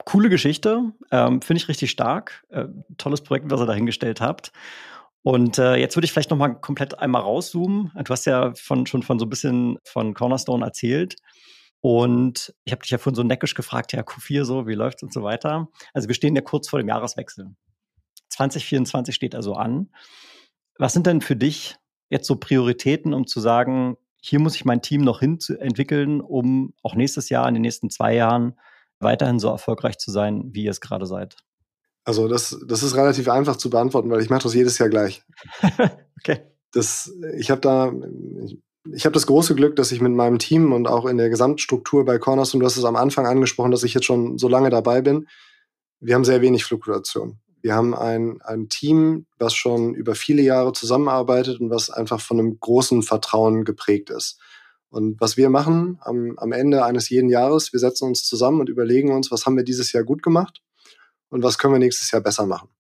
[0.05, 2.45] Coole Geschichte, ähm, finde ich richtig stark.
[2.51, 4.53] Äh, tolles Projekt, was ihr dahingestellt habt.
[5.23, 7.91] Und äh, jetzt würde ich vielleicht noch mal komplett einmal rauszoomen.
[8.05, 11.17] Du hast ja von, schon von so ein bisschen von Cornerstone erzählt.
[11.81, 15.13] Und ich habe dich ja vorhin so neckisch gefragt, ja, Q4 so, wie läuft's und
[15.13, 15.69] so weiter.
[15.93, 17.55] Also wir stehen ja kurz vor dem Jahreswechsel.
[18.31, 19.91] 2024 steht also an.
[20.79, 21.77] Was sind denn für dich
[22.11, 26.75] jetzt so Prioritäten, um zu sagen, hier muss ich mein Team noch hin entwickeln, um
[26.83, 28.59] auch nächstes Jahr, in den nächsten zwei Jahren
[29.01, 31.37] weiterhin so erfolgreich zu sein, wie ihr es gerade seid?
[32.05, 35.23] Also das, das ist relativ einfach zu beantworten, weil ich mache das jedes Jahr gleich.
[36.19, 36.41] okay.
[36.73, 37.93] Das, ich habe da,
[38.45, 38.59] ich,
[38.93, 42.05] ich habe das große Glück, dass ich mit meinem Team und auch in der Gesamtstruktur
[42.05, 45.03] bei Cornerstone, du hast es am Anfang angesprochen, dass ich jetzt schon so lange dabei
[45.03, 45.29] bin,
[46.01, 47.39] wir haben sehr wenig Fluktuation.
[47.61, 52.39] Wir haben ein, ein Team, was schon über viele Jahre zusammenarbeitet und was einfach von
[52.39, 54.39] einem großen Vertrauen geprägt ist.
[54.91, 58.69] Und was wir machen am, am Ende eines jeden Jahres, wir setzen uns zusammen und
[58.69, 60.63] überlegen uns, was haben wir dieses Jahr gut gemacht
[61.29, 62.71] und was können wir nächstes Jahr besser machen.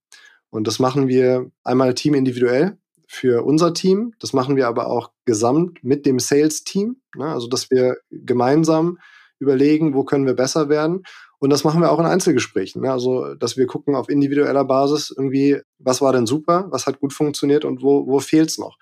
[0.50, 4.14] Und das machen wir einmal Team individuell für unser Team.
[4.20, 7.00] Das machen wir aber auch gesamt mit dem Sales-Team.
[7.16, 7.26] Ne?
[7.26, 8.98] Also, dass wir gemeinsam
[9.38, 11.02] überlegen, wo können wir besser werden.
[11.40, 12.82] Und das machen wir auch in Einzelgesprächen.
[12.82, 12.90] Ne?
[12.90, 17.12] Also, dass wir gucken auf individueller Basis irgendwie, was war denn super, was hat gut
[17.12, 18.76] funktioniert und wo, wo fehlt's noch.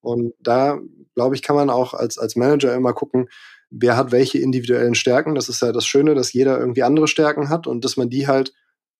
[0.00, 0.78] Und da,
[1.14, 3.28] glaube ich, kann man auch als, als Manager immer gucken,
[3.70, 5.34] wer hat welche individuellen Stärken.
[5.34, 8.26] Das ist ja das Schöne, dass jeder irgendwie andere Stärken hat und dass man die
[8.26, 8.52] halt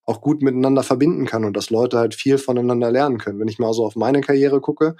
[0.04, 3.40] auch gut miteinander verbinden kann und dass Leute halt viel voneinander lernen können.
[3.40, 4.96] Wenn ich mal so auf meine Karriere gucke,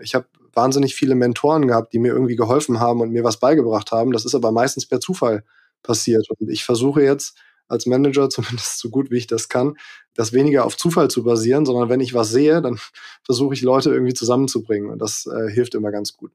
[0.00, 3.92] ich habe wahnsinnig viele Mentoren gehabt, die mir irgendwie geholfen haben und mir was beigebracht
[3.92, 4.12] haben.
[4.12, 5.44] Das ist aber meistens per Zufall
[5.82, 6.26] passiert.
[6.30, 7.36] Und ich versuche jetzt
[7.68, 9.76] als Manager, zumindest so gut wie ich das kann,
[10.14, 12.78] das weniger auf Zufall zu basieren, sondern wenn ich was sehe, dann
[13.24, 14.90] versuche ich Leute irgendwie zusammenzubringen.
[14.90, 16.32] Und das äh, hilft immer ganz gut.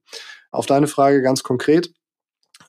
[0.51, 1.93] Auf deine Frage ganz konkret,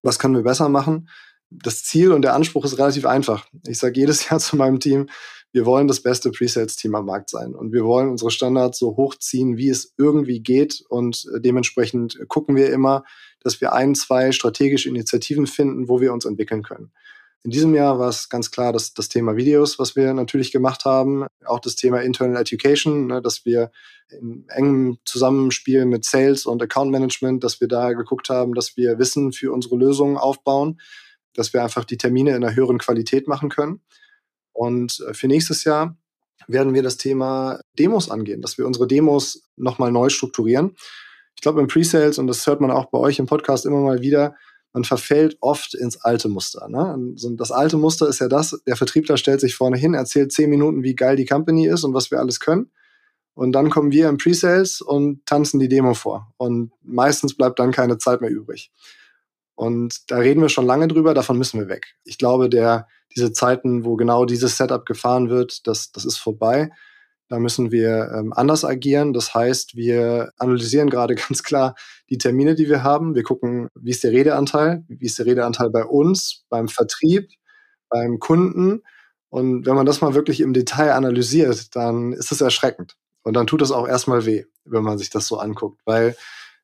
[0.03, 1.09] was können wir besser machen?
[1.51, 3.47] Das Ziel und der Anspruch ist relativ einfach.
[3.67, 5.09] Ich sage jedes Jahr zu meinem Team,
[5.55, 9.59] wir wollen das beste Presales-Team am Markt sein und wir wollen unsere Standards so hochziehen,
[9.59, 13.05] wie es irgendwie geht und äh, dementsprechend gucken wir immer,
[13.45, 16.93] dass wir ein, zwei strategische Initiativen finden, wo wir uns entwickeln können.
[17.45, 20.85] In diesem Jahr war es ganz klar dass das Thema Videos, was wir natürlich gemacht
[20.85, 23.73] haben, auch das Thema Internal Education, ne, dass wir
[24.11, 28.99] in engem Zusammenspiel mit Sales und Account Management, dass wir da geguckt haben, dass wir
[28.99, 30.81] Wissen für unsere Lösungen aufbauen,
[31.35, 33.81] dass wir einfach die Termine in einer höheren Qualität machen können.
[34.53, 35.97] Und äh, für nächstes Jahr
[36.47, 40.77] werden wir das Thema Demos angehen, dass wir unsere Demos nochmal neu strukturieren.
[41.35, 44.01] Ich glaube, im Pre-Sales, und das hört man auch bei euch im Podcast immer mal
[44.01, 44.35] wieder,
[44.73, 46.69] man verfällt oft ins alte Muster.
[46.69, 47.15] Ne?
[47.37, 50.83] Das alte Muster ist ja das, der Vertriebler stellt sich vorne hin, erzählt zehn Minuten,
[50.83, 52.71] wie geil die Company ist und was wir alles können.
[53.35, 56.33] Und dann kommen wir im Pre-Sales und tanzen die Demo vor.
[56.37, 58.71] Und meistens bleibt dann keine Zeit mehr übrig.
[59.55, 61.95] Und da reden wir schon lange drüber, davon müssen wir weg.
[62.05, 66.71] Ich glaube, der, diese Zeiten, wo genau dieses Setup gefahren wird, das, das ist vorbei.
[67.33, 69.15] Da müssen wir ähm, anders agieren.
[69.15, 71.75] Das heißt, wir analysieren gerade ganz klar
[72.11, 73.15] die Termine, die wir haben.
[73.15, 77.31] Wir gucken, wie ist der Redeanteil, wie ist der Redeanteil bei uns, beim Vertrieb,
[77.89, 78.83] beim Kunden.
[79.31, 82.99] Und wenn man das mal wirklich im Detail analysiert, dann ist es erschreckend.
[83.23, 86.15] Und dann tut es auch erstmal weh, wenn man sich das so anguckt, weil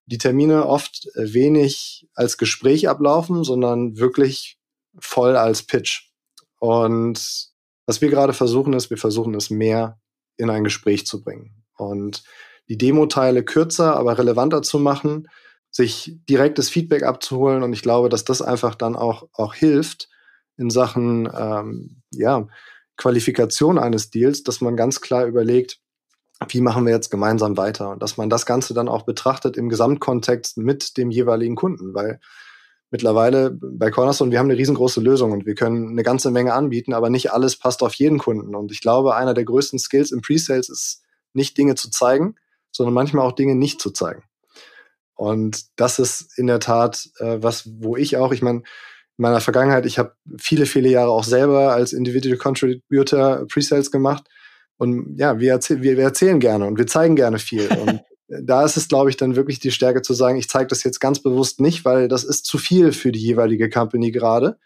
[0.05, 4.59] die Termine oft wenig als Gespräch ablaufen, sondern wirklich
[4.99, 6.11] voll als Pitch.
[6.59, 7.49] Und
[7.87, 9.99] was wir gerade versuchen, ist, wir versuchen es mehr
[10.39, 11.53] in ein Gespräch zu bringen.
[11.77, 12.25] Und
[12.69, 15.29] die Demo-Teile kürzer, aber relevanter zu machen,
[15.71, 17.63] sich direktes Feedback abzuholen.
[17.63, 20.09] Und ich glaube, dass das einfach dann auch, auch hilft
[20.57, 22.49] in Sachen ähm, ja,
[22.97, 25.79] Qualifikation eines Deals, dass man ganz klar überlegt,
[26.49, 29.69] wie machen wir jetzt gemeinsam weiter und dass man das Ganze dann auch betrachtet im
[29.69, 32.21] Gesamtkontext mit dem jeweiligen Kunden, weil
[32.91, 36.95] mittlerweile bei Cornerstone, wir haben eine riesengroße Lösung und wir können eine ganze Menge anbieten,
[36.95, 38.55] aber nicht alles passt auf jeden Kunden.
[38.55, 41.03] Und ich glaube, einer der größten Skills im Pre-Sales ist
[41.35, 42.37] nicht Dinge zu zeigen,
[42.71, 44.23] sondern manchmal auch Dinge nicht zu zeigen.
[45.15, 49.41] Und das ist in der Tat äh, was, wo ich auch, ich meine, in meiner
[49.41, 54.25] Vergangenheit, ich habe viele, viele Jahre auch selber als Individual Contributor Pre-Sales gemacht.
[54.77, 57.67] Und ja, wir, erzähl wir, wir erzählen gerne und wir zeigen gerne viel.
[57.67, 60.85] Und da ist es, glaube ich, dann wirklich die Stärke zu sagen, ich zeige das
[60.85, 64.59] jetzt ganz bewusst nicht, weil das ist zu viel für die jeweilige Company gerade.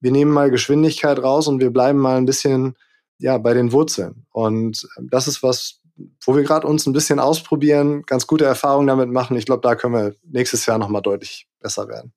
[0.00, 2.76] Wir nehmen mal Geschwindigkeit raus und wir bleiben mal ein bisschen
[3.18, 4.26] ja bei den Wurzeln.
[4.30, 5.80] Und ähm, das ist was,
[6.24, 9.36] wo wir gerade uns ein bisschen ausprobieren, ganz gute Erfahrungen damit machen.
[9.36, 12.12] Ich glaube, da können wir nächstes Jahr nochmal deutlich besser werden.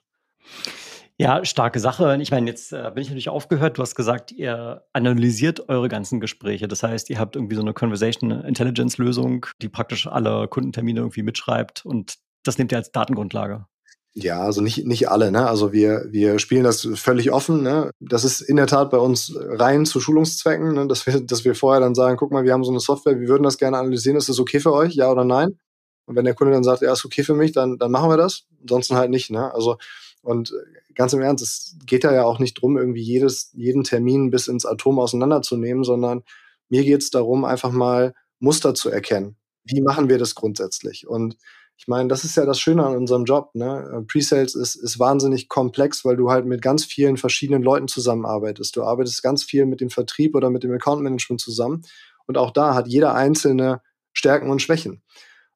[1.17, 2.17] Ja, starke Sache.
[2.21, 3.77] Ich meine, jetzt äh, bin ich natürlich aufgehört.
[3.77, 6.67] Du hast gesagt, ihr analysiert eure ganzen Gespräche.
[6.67, 11.23] Das heißt, ihr habt irgendwie so eine Conversation Intelligence Lösung, die praktisch alle Kundentermine irgendwie
[11.23, 13.65] mitschreibt und das nehmt ihr als Datengrundlage.
[14.13, 15.47] Ja, also nicht, nicht alle, ne?
[15.47, 17.91] Also wir, wir spielen das völlig offen, ne?
[17.99, 20.87] Das ist in der Tat bei uns rein zu Schulungszwecken, ne?
[20.87, 23.27] dass, wir, dass wir vorher dann sagen, guck mal, wir haben so eine Software, wir
[23.27, 25.57] würden das gerne analysieren, ist das okay für euch, ja oder nein?
[26.05, 28.17] Und wenn der Kunde dann sagt, ja, ist okay für mich, dann, dann machen wir
[28.17, 28.43] das.
[28.61, 29.53] Ansonsten halt nicht, ne?
[29.53, 29.77] Also,
[30.25, 30.53] und
[30.95, 34.47] ganz im Ernst, es geht da ja auch nicht drum, irgendwie jedes, jeden Termin bis
[34.47, 36.23] ins Atom auseinanderzunehmen, sondern
[36.69, 39.37] mir geht's darum, einfach mal Muster zu erkennen.
[39.63, 41.07] Wie machen wir das grundsätzlich?
[41.07, 41.37] Und
[41.77, 43.51] ich meine, das ist ja das Schöne an unserem Job.
[43.53, 43.91] Ne?
[43.93, 48.75] Äh, Pre-Sales ist, ist wahnsinnig komplex, weil du halt mit ganz vielen verschiedenen Leuten zusammenarbeitest.
[48.75, 51.81] Du arbeitest ganz viel mit dem Vertrieb oder mit dem Account Management zusammen.
[52.27, 53.81] Und auch da hat jeder einzelne
[54.13, 55.03] Stärken und Schwächen.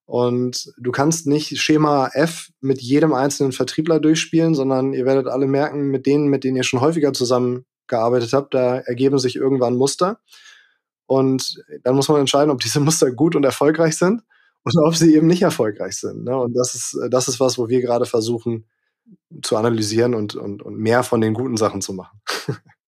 [0.10, 5.46] Und du kannst nicht Schema F mit jedem einzelnen Vertriebler durchspielen, sondern ihr werdet alle
[5.46, 10.20] merken, mit denen, mit denen ihr schon häufiger zusammengearbeitet habt, da ergeben sich irgendwann Muster.
[11.06, 14.24] Und dann muss man entscheiden, ob diese Muster gut und erfolgreich sind
[14.64, 16.24] und ob sie eben nicht erfolgreich sind.
[16.24, 16.36] Ne?
[16.36, 18.66] Und das ist, das ist was, wo wir gerade versuchen
[19.44, 22.20] zu analysieren und, und, und mehr von den guten Sachen zu machen.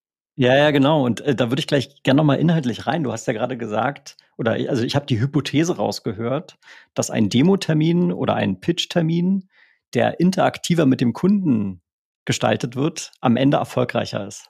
[0.42, 1.04] Ja, ja, genau.
[1.04, 3.04] Und äh, da würde ich gleich gerne nochmal inhaltlich rein.
[3.04, 6.58] Du hast ja gerade gesagt, oder also ich habe die Hypothese rausgehört,
[6.94, 9.48] dass ein Demo-Termin oder ein Pitch-Termin,
[9.94, 11.80] der interaktiver mit dem Kunden
[12.24, 14.48] gestaltet wird, am Ende erfolgreicher ist.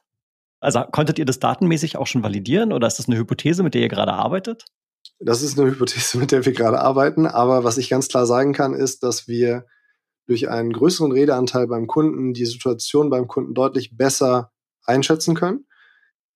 [0.61, 3.83] Also konntet ihr das datenmäßig auch schon validieren oder ist das eine Hypothese, mit der
[3.83, 4.65] ihr gerade arbeitet?
[5.19, 7.27] Das ist eine Hypothese, mit der wir gerade arbeiten.
[7.27, 9.67] Aber was ich ganz klar sagen kann, ist, dass wir
[10.27, 14.53] durch einen größeren Redeanteil beim Kunden die Situation beim Kunden deutlich besser
[14.87, 15.67] einschätzen können.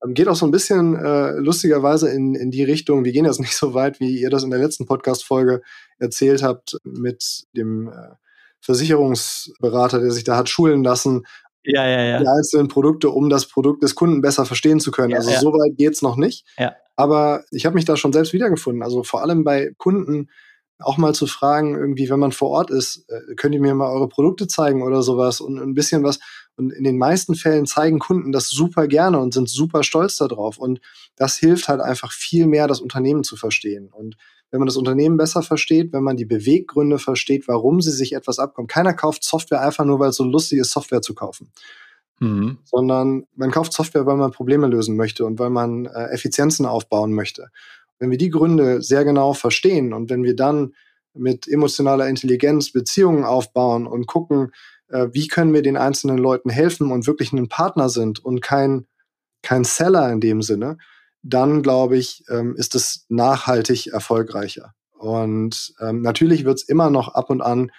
[0.06, 3.40] Ähm, geht auch so ein bisschen äh, lustigerweise in, in die Richtung, wir gehen jetzt
[3.40, 5.62] nicht so weit, wie ihr das in der letzten Podcast-Folge
[5.98, 8.14] erzählt habt, mit dem äh,
[8.60, 11.26] Versicherungsberater, der sich da hat schulen lassen,
[11.62, 12.18] ja, ja, ja.
[12.20, 15.14] die einzelnen Produkte, um das Produkt des Kunden besser verstehen zu können.
[15.14, 16.46] Also so weit geht's noch nicht.
[16.94, 18.84] Aber ich habe mich da schon selbst wiedergefunden.
[18.84, 20.30] Also vor allem bei Kunden
[20.78, 23.90] auch mal zu fragen, irgendwie, wenn man vor Ort ist, äh, könnt ihr mir mal
[23.90, 26.18] eure Produkte zeigen oder sowas und ein bisschen was.
[26.56, 30.58] Und in den meisten Fällen zeigen Kunden das super gerne und sind super stolz darauf.
[30.58, 30.80] Und
[31.16, 33.90] das hilft halt einfach viel mehr, das Unternehmen zu verstehen.
[33.92, 34.16] Und
[34.50, 38.38] wenn man das Unternehmen besser versteht, wenn man die Beweggründe versteht, warum sie sich etwas
[38.38, 38.68] abkommen.
[38.68, 41.50] Keiner kauft Software einfach nur, weil es so lustig ist, Software zu kaufen.
[42.20, 42.58] Mhm.
[42.64, 47.12] Sondern man kauft Software, weil man Probleme lösen möchte und weil man äh, Effizienzen aufbauen
[47.12, 47.48] möchte.
[47.98, 50.74] Wenn wir die Gründe sehr genau verstehen und wenn wir dann
[51.14, 54.52] mit emotionaler Intelligenz Beziehungen aufbauen und gucken,
[54.88, 58.86] äh, wie können wir den einzelnen Leuten helfen und wirklich ein Partner sind und kein,
[59.42, 60.78] kein Seller in dem Sinne,
[61.22, 64.74] dann glaube ich, ähm, ist es nachhaltig erfolgreicher.
[64.92, 67.70] Und ähm, natürlich wird es immer noch ab und an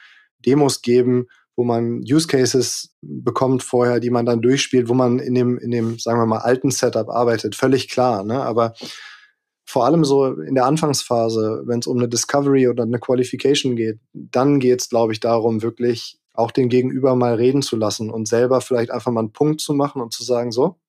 [0.45, 5.33] Demos geben, wo man Use Cases bekommt vorher, die man dann durchspielt, wo man in
[5.33, 7.55] dem, in dem, sagen wir mal, alten Setup arbeitet.
[7.55, 8.23] Völlig klar.
[8.23, 8.43] Ne?
[8.43, 8.73] Aber
[9.67, 13.99] vor allem so in der Anfangsphase, wenn es um eine Discovery oder eine Qualification geht,
[14.13, 18.27] dann geht es, glaube ich, darum, wirklich auch den Gegenüber mal reden zu lassen und
[18.27, 20.79] selber vielleicht einfach mal einen Punkt zu machen und zu sagen, so,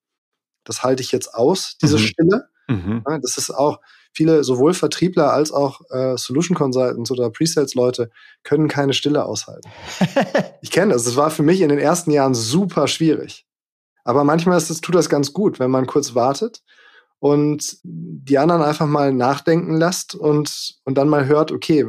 [0.62, 2.02] das halte ich jetzt aus, diese mhm.
[2.02, 2.48] Stille.
[2.68, 3.02] Mhm.
[3.08, 3.80] Ja, das ist auch,
[4.12, 8.10] viele, sowohl Vertriebler als auch äh, Solution Consultants oder Presales-Leute
[8.44, 9.68] können keine Stille aushalten.
[10.62, 11.06] ich kenne das.
[11.06, 13.46] Es war für mich in den ersten Jahren super schwierig.
[14.04, 16.62] Aber manchmal ist es, tut das ganz gut, wenn man kurz wartet
[17.20, 21.86] und die anderen einfach mal nachdenken lässt und, und dann mal hört, okay,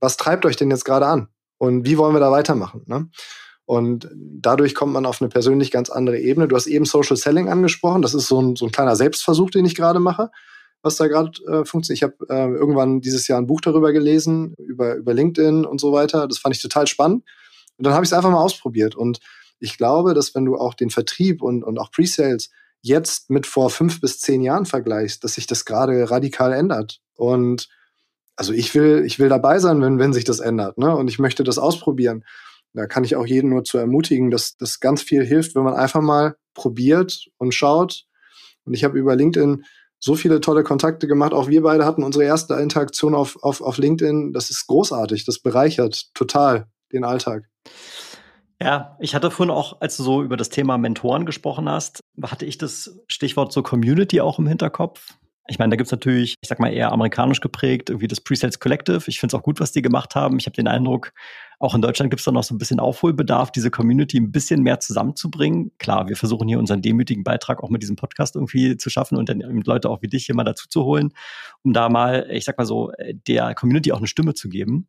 [0.00, 1.28] was treibt euch denn jetzt gerade an?
[1.58, 2.82] Und wie wollen wir da weitermachen?
[2.86, 3.08] Ne?
[3.66, 6.48] Und dadurch kommt man auf eine persönlich ganz andere Ebene.
[6.48, 8.02] Du hast eben Social Selling angesprochen.
[8.02, 10.30] Das ist so ein, so ein kleiner Selbstversuch, den ich gerade mache,
[10.82, 11.96] was da gerade äh, funktioniert.
[11.96, 15.92] Ich habe äh, irgendwann dieses Jahr ein Buch darüber gelesen, über, über LinkedIn und so
[15.92, 16.28] weiter.
[16.28, 17.24] Das fand ich total spannend.
[17.78, 18.94] Und dann habe ich es einfach mal ausprobiert.
[18.94, 19.20] Und
[19.60, 22.50] ich glaube, dass wenn du auch den Vertrieb und, und auch Pre-Sales
[22.84, 27.00] jetzt mit vor fünf bis zehn Jahren vergleichst, dass sich das gerade radikal ändert.
[27.14, 27.68] Und
[28.36, 30.94] also ich will, ich will dabei sein, wenn, wenn sich das ändert, ne?
[30.94, 32.24] Und ich möchte das ausprobieren.
[32.74, 35.74] Da kann ich auch jeden nur zu ermutigen, dass das ganz viel hilft, wenn man
[35.74, 38.04] einfach mal probiert und schaut.
[38.64, 39.64] Und ich habe über LinkedIn
[39.98, 41.32] so viele tolle Kontakte gemacht.
[41.32, 44.32] Auch wir beide hatten unsere erste Interaktion auf, auf, auf LinkedIn.
[44.32, 45.24] Das ist großartig.
[45.24, 47.44] Das bereichert total den Alltag.
[48.64, 52.46] Ja, ich hatte vorhin auch, als du so über das Thema Mentoren gesprochen hast, hatte
[52.46, 55.18] ich das Stichwort so Community auch im Hinterkopf.
[55.48, 59.02] Ich meine, da gibt's natürlich, ich sag mal, eher amerikanisch geprägt, irgendwie das Presales Collective.
[59.06, 60.38] Ich finde es auch gut, was die gemacht haben.
[60.38, 61.12] Ich habe den Eindruck,
[61.58, 64.80] auch in Deutschland gibt's da noch so ein bisschen Aufholbedarf, diese Community ein bisschen mehr
[64.80, 65.72] zusammenzubringen.
[65.76, 69.28] Klar, wir versuchen hier unseren demütigen Beitrag auch mit diesem Podcast irgendwie zu schaffen und
[69.28, 71.12] dann Leute auch wie dich hier mal dazu zu holen,
[71.64, 72.92] um da mal, ich sag mal so,
[73.28, 74.88] der Community auch eine Stimme zu geben.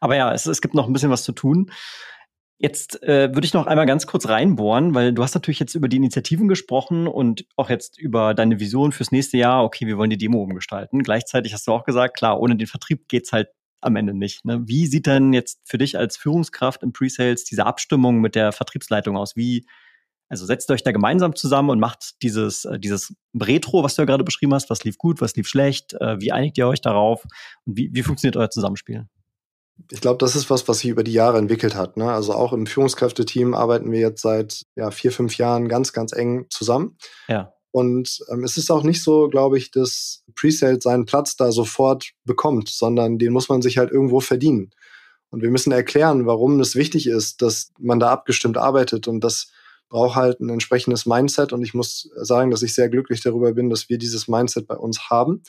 [0.00, 1.70] Aber ja, es, es gibt noch ein bisschen was zu tun.
[2.62, 5.88] Jetzt äh, würde ich noch einmal ganz kurz reinbohren, weil du hast natürlich jetzt über
[5.88, 9.64] die Initiativen gesprochen und auch jetzt über deine Vision fürs nächste Jahr.
[9.64, 11.02] Okay, wir wollen die Demo umgestalten.
[11.02, 13.48] Gleichzeitig hast du auch gesagt, klar, ohne den Vertrieb geht's halt
[13.80, 14.44] am Ende nicht.
[14.44, 14.60] Ne?
[14.68, 19.16] Wie sieht denn jetzt für dich als Führungskraft im Pre-Sales diese Abstimmung mit der Vertriebsleitung
[19.16, 19.36] aus?
[19.36, 19.66] Wie,
[20.28, 24.06] also setzt euch da gemeinsam zusammen und macht dieses, äh, dieses Retro, was du ja
[24.06, 27.24] gerade beschrieben hast, was lief gut, was lief schlecht, äh, wie einigt ihr euch darauf
[27.64, 29.06] und wie, wie funktioniert euer Zusammenspiel?
[29.90, 31.96] Ich glaube, das ist was, was sich über die Jahre entwickelt hat.
[31.96, 32.10] Ne?
[32.10, 36.46] Also auch im Führungskräfteteam arbeiten wir jetzt seit ja, vier, fünf Jahren ganz, ganz eng
[36.50, 36.96] zusammen.
[37.28, 37.52] Ja.
[37.72, 42.10] Und ähm, es ist auch nicht so, glaube ich, dass Presale seinen Platz da sofort
[42.24, 44.70] bekommt, sondern den muss man sich halt irgendwo verdienen.
[45.30, 49.06] Und wir müssen erklären, warum es wichtig ist, dass man da abgestimmt arbeitet.
[49.06, 49.52] Und das
[49.88, 51.52] braucht halt ein entsprechendes Mindset.
[51.52, 54.76] Und ich muss sagen, dass ich sehr glücklich darüber bin, dass wir dieses Mindset bei
[54.76, 55.42] uns haben.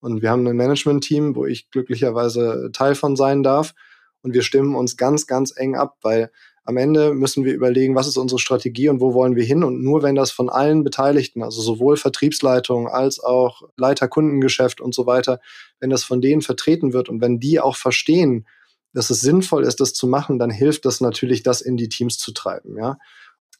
[0.00, 3.74] Und wir haben ein Management-Team, wo ich glücklicherweise Teil von sein darf.
[4.22, 6.30] Und wir stimmen uns ganz, ganz eng ab, weil
[6.64, 9.64] am Ende müssen wir überlegen, was ist unsere Strategie und wo wollen wir hin.
[9.64, 14.94] Und nur wenn das von allen Beteiligten, also sowohl Vertriebsleitung als auch Leiter Kundengeschäft und
[14.94, 15.40] so weiter,
[15.80, 18.46] wenn das von denen vertreten wird und wenn die auch verstehen,
[18.92, 22.18] dass es sinnvoll ist, das zu machen, dann hilft das natürlich, das in die Teams
[22.18, 22.76] zu treiben.
[22.76, 22.98] Ja,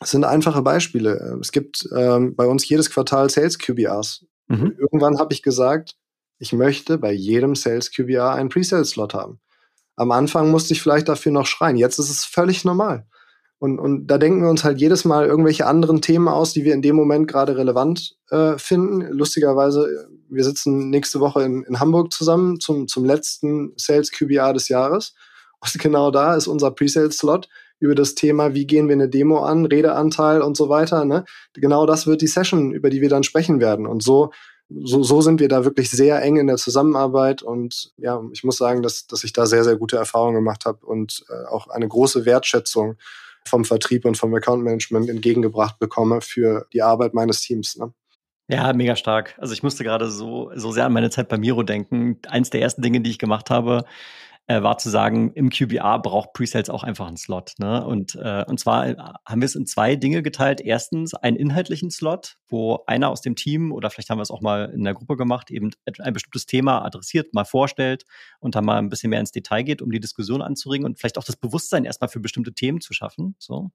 [0.01, 1.39] es sind einfache Beispiele.
[1.41, 4.25] Es gibt ähm, bei uns jedes Quartal Sales QBRs.
[4.49, 4.77] Mhm.
[4.79, 5.97] Irgendwann habe ich gesagt,
[6.41, 9.41] ich möchte bei jedem Sales QBR einen Pre-Sales-Slot haben.
[9.95, 11.77] Am Anfang musste ich vielleicht dafür noch schreien.
[11.77, 13.07] Jetzt ist es völlig normal.
[13.59, 16.73] Und, und da denken wir uns halt jedes Mal irgendwelche anderen Themen aus, die wir
[16.73, 19.03] in dem Moment gerade relevant äh, finden.
[19.13, 24.71] Lustigerweise, wir sitzen nächste Woche in, in Hamburg zusammen zum, zum letzten Sales QBR des
[24.71, 25.13] Jahres.
[25.61, 27.51] Und genau da ist unser Pre-Sales-Slot
[27.81, 31.05] über das Thema, wie gehen wir eine Demo an, Redeanteil und so weiter.
[31.05, 31.27] Ne?
[31.53, 33.87] Genau das wird die Session, über die wir dann sprechen werden.
[33.87, 34.33] Und so
[34.71, 38.57] so, so sind wir da wirklich sehr eng in der Zusammenarbeit und ja, ich muss
[38.57, 41.89] sagen, dass, dass ich da sehr, sehr gute Erfahrungen gemacht habe und äh, auch eine
[41.89, 42.97] große Wertschätzung
[43.45, 47.77] vom Vertrieb und vom Account Management entgegengebracht bekomme für die Arbeit meines Teams.
[47.77, 47.93] Ne?
[48.49, 49.35] Ja, mega stark.
[49.39, 52.19] Also ich musste gerade so, so sehr an meine Zeit bei Miro denken.
[52.29, 53.85] Eins der ersten Dinge, die ich gemacht habe,
[54.47, 57.53] äh, war zu sagen, im QBA braucht Presales auch einfach einen Slot.
[57.59, 57.85] Ne?
[57.87, 60.61] Und, äh, und zwar äh, haben wir es in zwei Dinge geteilt.
[60.61, 64.41] Erstens einen inhaltlichen Slot, wo einer aus dem Team oder vielleicht haben wir es auch
[64.41, 68.05] mal in der Gruppe gemacht, eben ein bestimmtes Thema adressiert, mal vorstellt
[68.41, 71.19] und dann mal ein bisschen mehr ins Detail geht, um die Diskussion anzuregen und vielleicht
[71.19, 73.37] auch das Bewusstsein erstmal für bestimmte Themen zu schaffen.
[73.39, 73.71] So.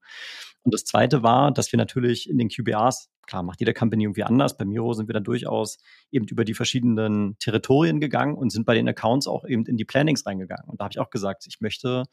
[0.64, 4.24] Und das zweite war, dass wir natürlich in den QBAs klar, macht jede Company irgendwie
[4.24, 4.58] anders.
[4.58, 5.78] Bei Miro sind wir dann durchaus
[6.12, 9.86] eben über die verschiedenen Territorien gegangen und sind bei den Accounts auch eben in die
[9.86, 10.70] Plannings reingegangen.
[10.70, 12.04] Und da habe ich auch gesagt, ich möchte,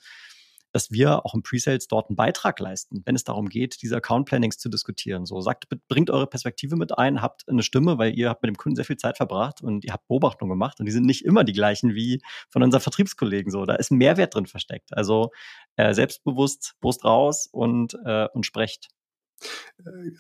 [0.73, 4.27] dass wir auch im Presales dort einen Beitrag leisten, wenn es darum geht, diese Account
[4.27, 5.27] Plannings zu diskutieren.
[5.27, 8.57] So sagt, bringt eure Perspektive mit ein, habt eine Stimme, weil ihr habt mit dem
[8.57, 11.45] Kunden sehr viel Zeit verbracht und ihr habt Beobachtungen gemacht und die sind nicht immer
[11.45, 13.53] die gleichen wie von unseren Vertriebskollegen.
[13.53, 14.97] So, da ist ein Mehrwert drin versteckt.
[14.97, 15.31] Also
[15.77, 18.89] äh, selbstbewusst, Brust raus und äh, und sprecht.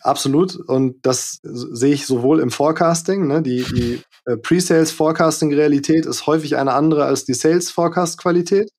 [0.02, 0.56] Absolut.
[0.56, 3.26] Und das sehe ich sowohl im Forecasting.
[3.26, 3.42] Ne?
[3.42, 8.70] Die, die äh, Pre-Sales-Forecasting-Realität ist häufig eine andere als die Sales-Forecast-Qualität.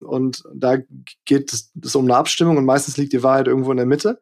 [0.00, 0.76] Und da
[1.24, 4.20] geht es um eine Abstimmung und meistens liegt die Wahrheit irgendwo in der Mitte.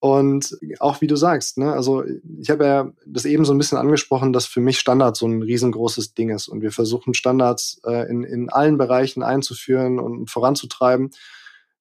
[0.00, 2.04] Und auch wie du sagst, ne, also
[2.40, 5.42] ich habe ja das eben so ein bisschen angesprochen, dass für mich Standard so ein
[5.42, 6.46] riesengroßes Ding ist.
[6.48, 11.10] Und wir versuchen Standards äh, in, in allen Bereichen einzuführen und voranzutreiben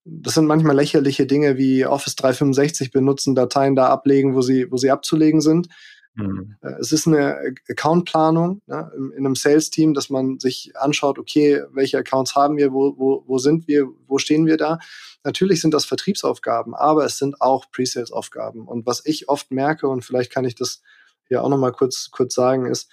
[0.09, 4.77] das sind manchmal lächerliche Dinge wie Office 365 benutzen, Dateien da ablegen, wo sie, wo
[4.77, 5.67] sie abzulegen sind.
[6.15, 6.55] Mhm.
[6.61, 11.97] Äh, es ist eine Accountplanung ne, in einem Sales-Team, dass man sich anschaut, okay, welche
[11.97, 14.79] Accounts haben wir, wo, wo, wo sind wir, wo stehen wir da.
[15.23, 18.67] Natürlich sind das Vertriebsaufgaben, aber es sind auch Pre-Sales-Aufgaben.
[18.67, 20.81] Und was ich oft merke, und vielleicht kann ich das
[21.27, 22.89] hier auch nochmal kurz, kurz sagen, ist,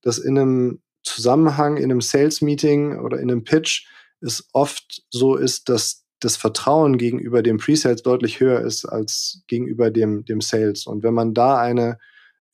[0.00, 3.86] dass in einem Zusammenhang, in einem Sales-Meeting oder in einem Pitch
[4.20, 9.90] es oft so ist, dass das Vertrauen gegenüber dem Pre-Sales deutlich höher ist als gegenüber
[9.90, 10.86] dem, dem Sales.
[10.86, 11.98] Und wenn man da eine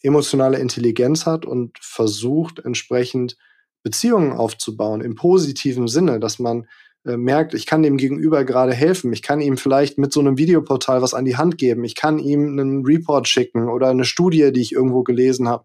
[0.03, 3.37] emotionale Intelligenz hat und versucht, entsprechend
[3.83, 6.67] Beziehungen aufzubauen im positiven Sinne, dass man
[7.05, 10.39] äh, merkt, ich kann dem Gegenüber gerade helfen, ich kann ihm vielleicht mit so einem
[10.39, 14.53] Videoportal was an die Hand geben, ich kann ihm einen Report schicken oder eine Studie,
[14.53, 15.65] die ich irgendwo gelesen habe,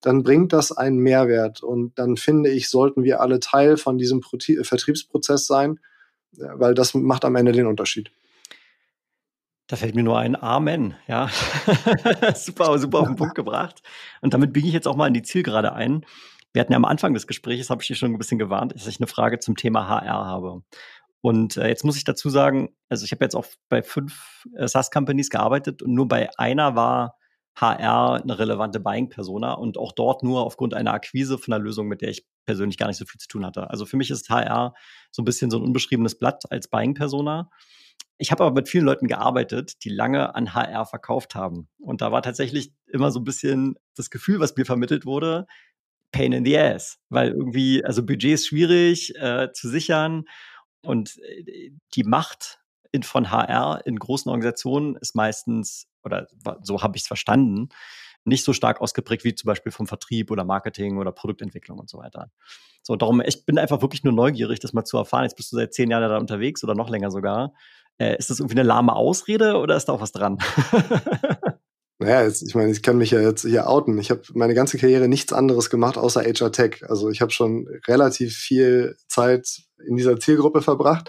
[0.00, 1.62] dann bringt das einen Mehrwert.
[1.62, 5.80] Und dann finde ich, sollten wir alle Teil von diesem Pro Vertriebsprozess sein,
[6.38, 8.10] weil das macht am Ende den Unterschied.
[9.66, 11.30] Da fällt mir nur ein Amen, ja.
[12.34, 13.82] super, super auf den Punkt gebracht.
[14.20, 16.04] Und damit biege ich jetzt auch mal in die Zielgerade ein.
[16.52, 18.86] Wir hatten ja am Anfang des Gesprächs, habe ich dir schon ein bisschen gewarnt, dass
[18.86, 20.62] ich eine Frage zum Thema HR habe.
[21.22, 24.68] Und äh, jetzt muss ich dazu sagen, also ich habe jetzt auch bei fünf äh,
[24.68, 27.16] SaaS-Companies gearbeitet und nur bei einer war
[27.56, 32.02] HR eine relevante Buying-Persona und auch dort nur aufgrund einer Akquise von einer Lösung, mit
[32.02, 33.70] der ich persönlich gar nicht so viel zu tun hatte.
[33.70, 34.74] Also für mich ist HR
[35.10, 37.48] so ein bisschen so ein unbeschriebenes Blatt als Buying-Persona.
[38.18, 41.68] Ich habe aber mit vielen Leuten gearbeitet, die lange an HR verkauft haben.
[41.78, 45.46] Und da war tatsächlich immer so ein bisschen das Gefühl, was mir vermittelt wurde,
[46.12, 50.24] Pain in the Ass, weil irgendwie, also Budget ist schwierig äh, zu sichern
[50.82, 52.60] und äh, die Macht
[52.94, 56.28] in, von HR in großen Organisationen ist meistens, oder
[56.62, 57.70] so habe ich es verstanden,
[58.24, 61.98] nicht so stark ausgeprägt wie zum Beispiel vom Vertrieb oder Marketing oder Produktentwicklung und so
[61.98, 62.30] weiter.
[62.82, 65.24] So, darum, ich bin einfach wirklich nur neugierig, das mal zu erfahren.
[65.24, 67.52] Jetzt bist du seit zehn Jahren da unterwegs oder noch länger sogar.
[67.98, 70.38] Äh, ist das irgendwie eine lahme Ausrede oder ist da auch was dran?
[72.00, 73.96] Naja, jetzt, ich meine, ich kann mich ja jetzt hier outen.
[73.98, 76.82] Ich habe meine ganze Karriere nichts anderes gemacht außer HR Tech.
[76.88, 81.08] Also ich habe schon relativ viel Zeit in dieser Zielgruppe verbracht.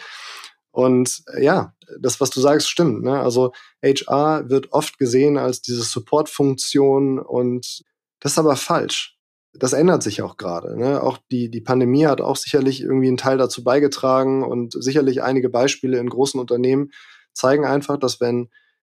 [0.76, 3.02] Und äh, ja, das, was du sagst, stimmt.
[3.02, 3.18] Ne?
[3.18, 7.84] Also HR wird oft gesehen als diese Support-Funktion und
[8.20, 9.18] das ist aber falsch.
[9.54, 10.78] Das ändert sich auch gerade.
[10.78, 11.02] Ne?
[11.02, 15.48] Auch die, die Pandemie hat auch sicherlich irgendwie einen Teil dazu beigetragen und sicherlich einige
[15.48, 16.92] Beispiele in großen Unternehmen
[17.32, 18.50] zeigen einfach, dass wenn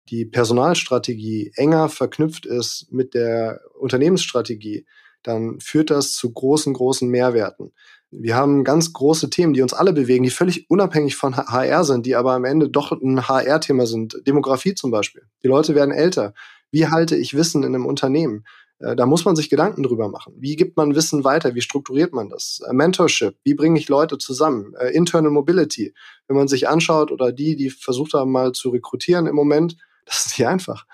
[0.09, 4.87] die Personalstrategie enger verknüpft ist mit der Unternehmensstrategie,
[5.21, 7.71] dann führt das zu großen, großen Mehrwerten.
[8.09, 12.05] Wir haben ganz große Themen, die uns alle bewegen, die völlig unabhängig von HR sind,
[12.05, 14.21] die aber am Ende doch ein HR-Thema sind.
[14.25, 15.23] Demografie zum Beispiel.
[15.43, 16.33] Die Leute werden älter.
[16.71, 18.45] Wie halte ich Wissen in einem Unternehmen?
[18.79, 20.33] Äh, da muss man sich Gedanken drüber machen.
[20.37, 21.55] Wie gibt man Wissen weiter?
[21.55, 22.61] Wie strukturiert man das?
[22.67, 23.35] Äh, Mentorship.
[23.43, 24.73] Wie bringe ich Leute zusammen?
[24.79, 25.93] Äh, internal Mobility.
[26.27, 30.25] Wenn man sich anschaut oder die, die versucht haben, mal zu rekrutieren im Moment, das
[30.25, 30.85] ist nicht einfach.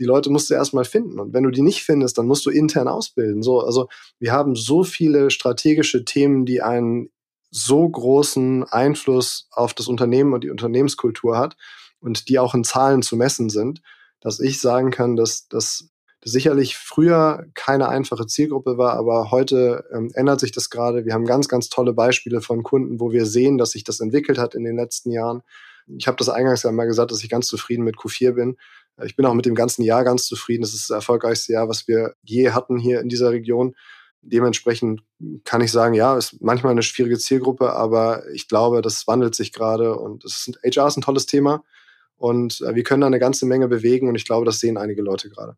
[0.00, 1.20] Die Leute musst du erstmal finden.
[1.20, 3.42] Und wenn du die nicht findest, dann musst du intern ausbilden.
[3.42, 3.88] So, also
[4.18, 7.10] wir haben so viele strategische Themen, die einen
[7.50, 11.56] so großen Einfluss auf das Unternehmen und die Unternehmenskultur hat
[12.00, 13.82] und die auch in Zahlen zu messen sind,
[14.20, 15.90] dass ich sagen kann, dass das
[16.22, 21.04] sicherlich früher keine einfache Zielgruppe war, aber heute ähm, ändert sich das gerade.
[21.06, 24.38] Wir haben ganz, ganz tolle Beispiele von Kunden, wo wir sehen, dass sich das entwickelt
[24.38, 25.42] hat in den letzten Jahren.
[25.86, 28.56] Ich habe das eingangs ja mal gesagt, dass ich ganz zufrieden mit Q4 bin.
[29.04, 30.62] Ich bin auch mit dem ganzen Jahr ganz zufrieden.
[30.62, 33.74] Das ist das erfolgreichste Jahr, was wir je hatten hier in dieser Region.
[34.22, 35.02] Dementsprechend
[35.44, 39.52] kann ich sagen, ja, ist manchmal eine schwierige Zielgruppe, aber ich glaube, das wandelt sich
[39.52, 41.64] gerade und ist, HR ist ein tolles Thema
[42.16, 45.00] und äh, wir können da eine ganze Menge bewegen und ich glaube, das sehen einige
[45.00, 45.56] Leute gerade.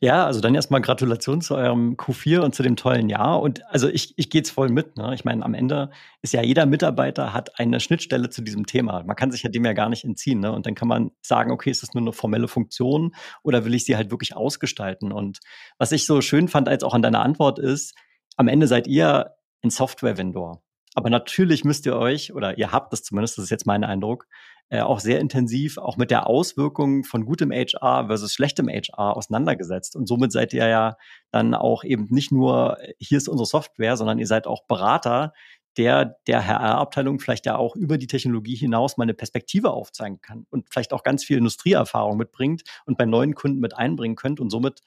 [0.00, 3.40] Ja, also dann erstmal Gratulation zu eurem Q4 und zu dem tollen Jahr.
[3.40, 4.96] Und also ich, ich gehe jetzt voll mit.
[4.96, 5.14] Ne?
[5.14, 5.90] Ich meine, am Ende
[6.22, 9.02] ist ja jeder Mitarbeiter hat eine Schnittstelle zu diesem Thema.
[9.04, 10.40] Man kann sich ja dem ja gar nicht entziehen.
[10.40, 10.52] Ne?
[10.52, 13.84] Und dann kann man sagen, okay, ist das nur eine formelle Funktion oder will ich
[13.84, 15.12] sie halt wirklich ausgestalten?
[15.12, 15.40] Und
[15.78, 17.94] was ich so schön fand als auch an deiner Antwort ist,
[18.36, 19.32] am Ende seid ihr
[19.62, 20.62] ein Software-Vendor.
[20.94, 24.26] Aber natürlich müsst ihr euch, oder ihr habt das zumindest, das ist jetzt mein Eindruck,
[24.72, 29.94] äh, auch sehr intensiv auch mit der Auswirkung von gutem HR versus schlechtem HR auseinandergesetzt.
[29.94, 30.96] Und somit seid ihr ja
[31.30, 35.34] dann auch eben nicht nur, äh, hier ist unsere Software, sondern ihr seid auch Berater,
[35.76, 40.46] der der HR-Abteilung vielleicht ja auch über die Technologie hinaus mal eine Perspektive aufzeigen kann
[40.48, 44.48] und vielleicht auch ganz viel Industrieerfahrung mitbringt und bei neuen Kunden mit einbringen könnt und
[44.48, 44.80] somit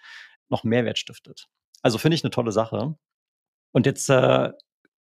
[0.49, 1.47] noch Mehrwert stiftet.
[1.83, 2.95] Also finde ich eine tolle Sache.
[3.71, 4.49] Und jetzt äh,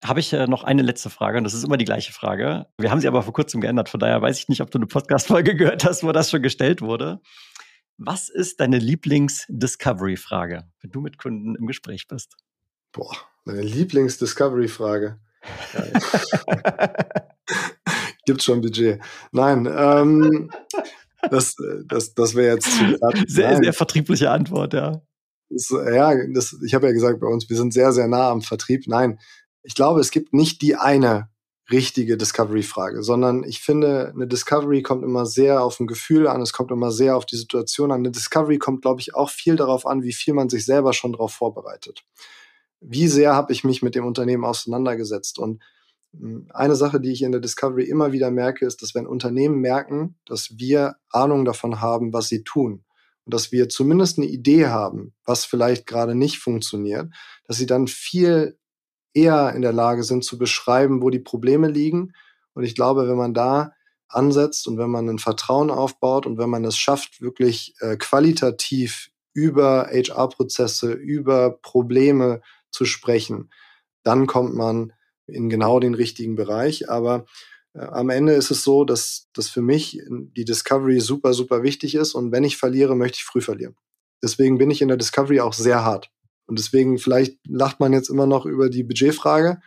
[0.04, 2.68] habe ich äh, noch eine letzte Frage und das ist immer die gleiche Frage.
[2.78, 4.88] Wir haben sie aber vor kurzem geändert, von daher weiß ich nicht, ob du eine
[4.88, 7.22] Podcast-Folge gehört hast, wo das schon gestellt wurde.
[7.97, 12.36] Was ist deine Lieblings-Discovery-Frage, wenn du mit Kunden im Gespräch bist?
[12.91, 15.20] Boah, meine Lieblings-Discovery-Frage.
[18.26, 19.01] Gibt schon Budget.
[19.32, 20.49] Nein, ähm,
[21.30, 21.56] das,
[21.88, 22.97] das, das wäre jetzt zu
[23.28, 25.01] Sehr, sehr vertriebliche Antwort, ja.
[25.49, 28.41] Das, ja, das, ich habe ja gesagt, bei uns, wir sind sehr, sehr nah am
[28.41, 28.88] Vertrieb.
[28.88, 29.20] Nein,
[29.64, 31.30] ich glaube, es gibt nicht die eine
[31.72, 36.51] richtige Discovery-Frage, sondern ich finde, eine Discovery kommt immer sehr auf ein Gefühl an, es
[36.51, 38.01] kommt immer sehr auf die Situation an.
[38.01, 41.14] Eine Discovery kommt, glaube ich, auch viel darauf an, wie viel man sich selber schon
[41.14, 42.03] darauf vorbereitet.
[42.82, 45.39] Wie sehr habe ich mich mit dem Unternehmen auseinandergesetzt?
[45.39, 45.64] Und
[46.11, 49.59] hm, eine Sache, die ich in der Discovery immer wieder merke, ist, dass wenn Unternehmen
[49.59, 52.84] merken, dass wir Ahnung davon haben, was sie tun
[53.24, 57.09] und dass wir zumindest eine Idee haben, was vielleicht gerade nicht funktioniert,
[57.47, 58.57] dass sie dann viel
[59.14, 62.14] eher in der Lage sind zu beschreiben, wo die Probleme liegen.
[62.53, 63.74] Und ich glaube, wenn man da
[64.07, 69.09] ansetzt und wenn man ein Vertrauen aufbaut und wenn man es schafft, wirklich äh, qualitativ
[69.34, 72.41] über HR-Prozesse, über Probleme
[72.72, 73.49] zu sprechen,
[74.03, 74.93] dann kommt man
[75.26, 76.89] in genau den richtigen Bereich.
[76.89, 77.26] Aber
[77.74, 81.95] äh, am Ende ist es so, dass, dass für mich die Discovery super, super wichtig
[81.95, 82.14] ist.
[82.14, 83.76] Und wenn ich verliere, möchte ich früh verlieren.
[84.22, 86.09] Deswegen bin ich in der Discovery auch sehr hart.
[86.46, 89.62] Und deswegen, vielleicht lacht man jetzt immer noch über die Budgetfrage.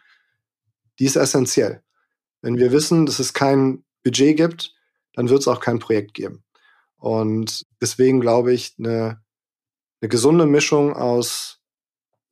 [0.98, 1.82] Die ist essentiell.
[2.42, 4.74] Wenn wir wissen, dass es kein Budget gibt,
[5.14, 6.44] dann wird es auch kein Projekt geben.
[6.96, 9.22] Und deswegen glaube ich, eine,
[10.00, 11.60] eine gesunde Mischung aus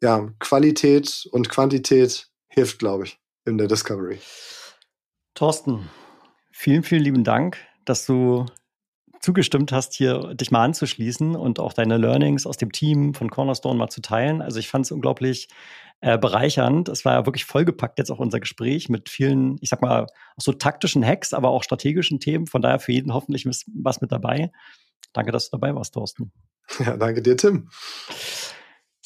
[0.03, 4.21] ja, Qualität und Quantität hilft, glaube ich, in der Discovery.
[5.35, 5.89] Thorsten,
[6.53, 8.47] vielen, vielen lieben Dank, dass du
[9.25, 13.79] zugestimmt hast, hier dich mal anzuschließen und auch deine Learnings aus dem Team von Cornerstone
[13.79, 14.43] mal zu teilen.
[14.43, 15.49] Also ich fand es unglaublich
[16.01, 16.89] äh, bereichernd.
[16.91, 20.43] Es war ja wirklich vollgepackt jetzt auch unser Gespräch mit vielen, ich sag mal, auch
[20.43, 22.47] so taktischen Hacks, aber auch strategischen Themen.
[22.47, 24.53] Von daher für jeden hoffentlich was mit dabei.
[25.15, 26.31] Danke, dass du dabei warst, Thorsten.
[26.79, 27.69] Ja, danke dir, Tim.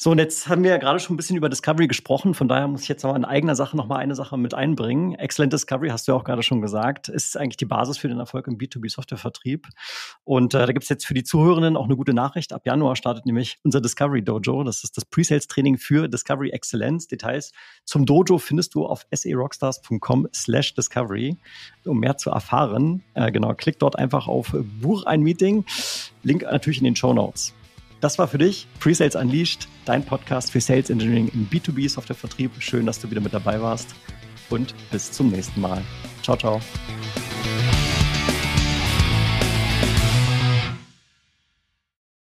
[0.01, 2.33] So, und jetzt haben wir ja gerade schon ein bisschen über Discovery gesprochen.
[2.33, 5.13] Von daher muss ich jetzt aber in eigener Sache noch mal eine Sache mit einbringen.
[5.15, 8.17] Excellent Discovery, hast du ja auch gerade schon gesagt, ist eigentlich die Basis für den
[8.17, 9.67] Erfolg im B2B-Softwarevertrieb.
[10.23, 12.53] Und äh, da gibt es jetzt für die Zuhörenden auch eine gute Nachricht.
[12.53, 14.63] Ab Januar startet nämlich unser Discovery Dojo.
[14.63, 17.07] Das ist das Pre-Sales-Training für Discovery Excellence.
[17.07, 17.51] Details
[17.83, 21.35] zum Dojo findest du auf serockstars.com slash discovery,
[21.83, 23.03] um mehr zu erfahren.
[23.15, 25.65] Äh, genau, klick dort einfach auf Buch ein Meeting.
[26.23, 27.53] Link natürlich in den Show Notes.
[28.01, 32.51] Das war für dich Pre-Sales Unleashed, dein Podcast für Sales Engineering im B2B Softwarevertrieb.
[32.59, 33.89] Schön, dass du wieder mit dabei warst
[34.49, 35.81] und bis zum nächsten Mal.
[36.23, 36.61] Ciao, ciao.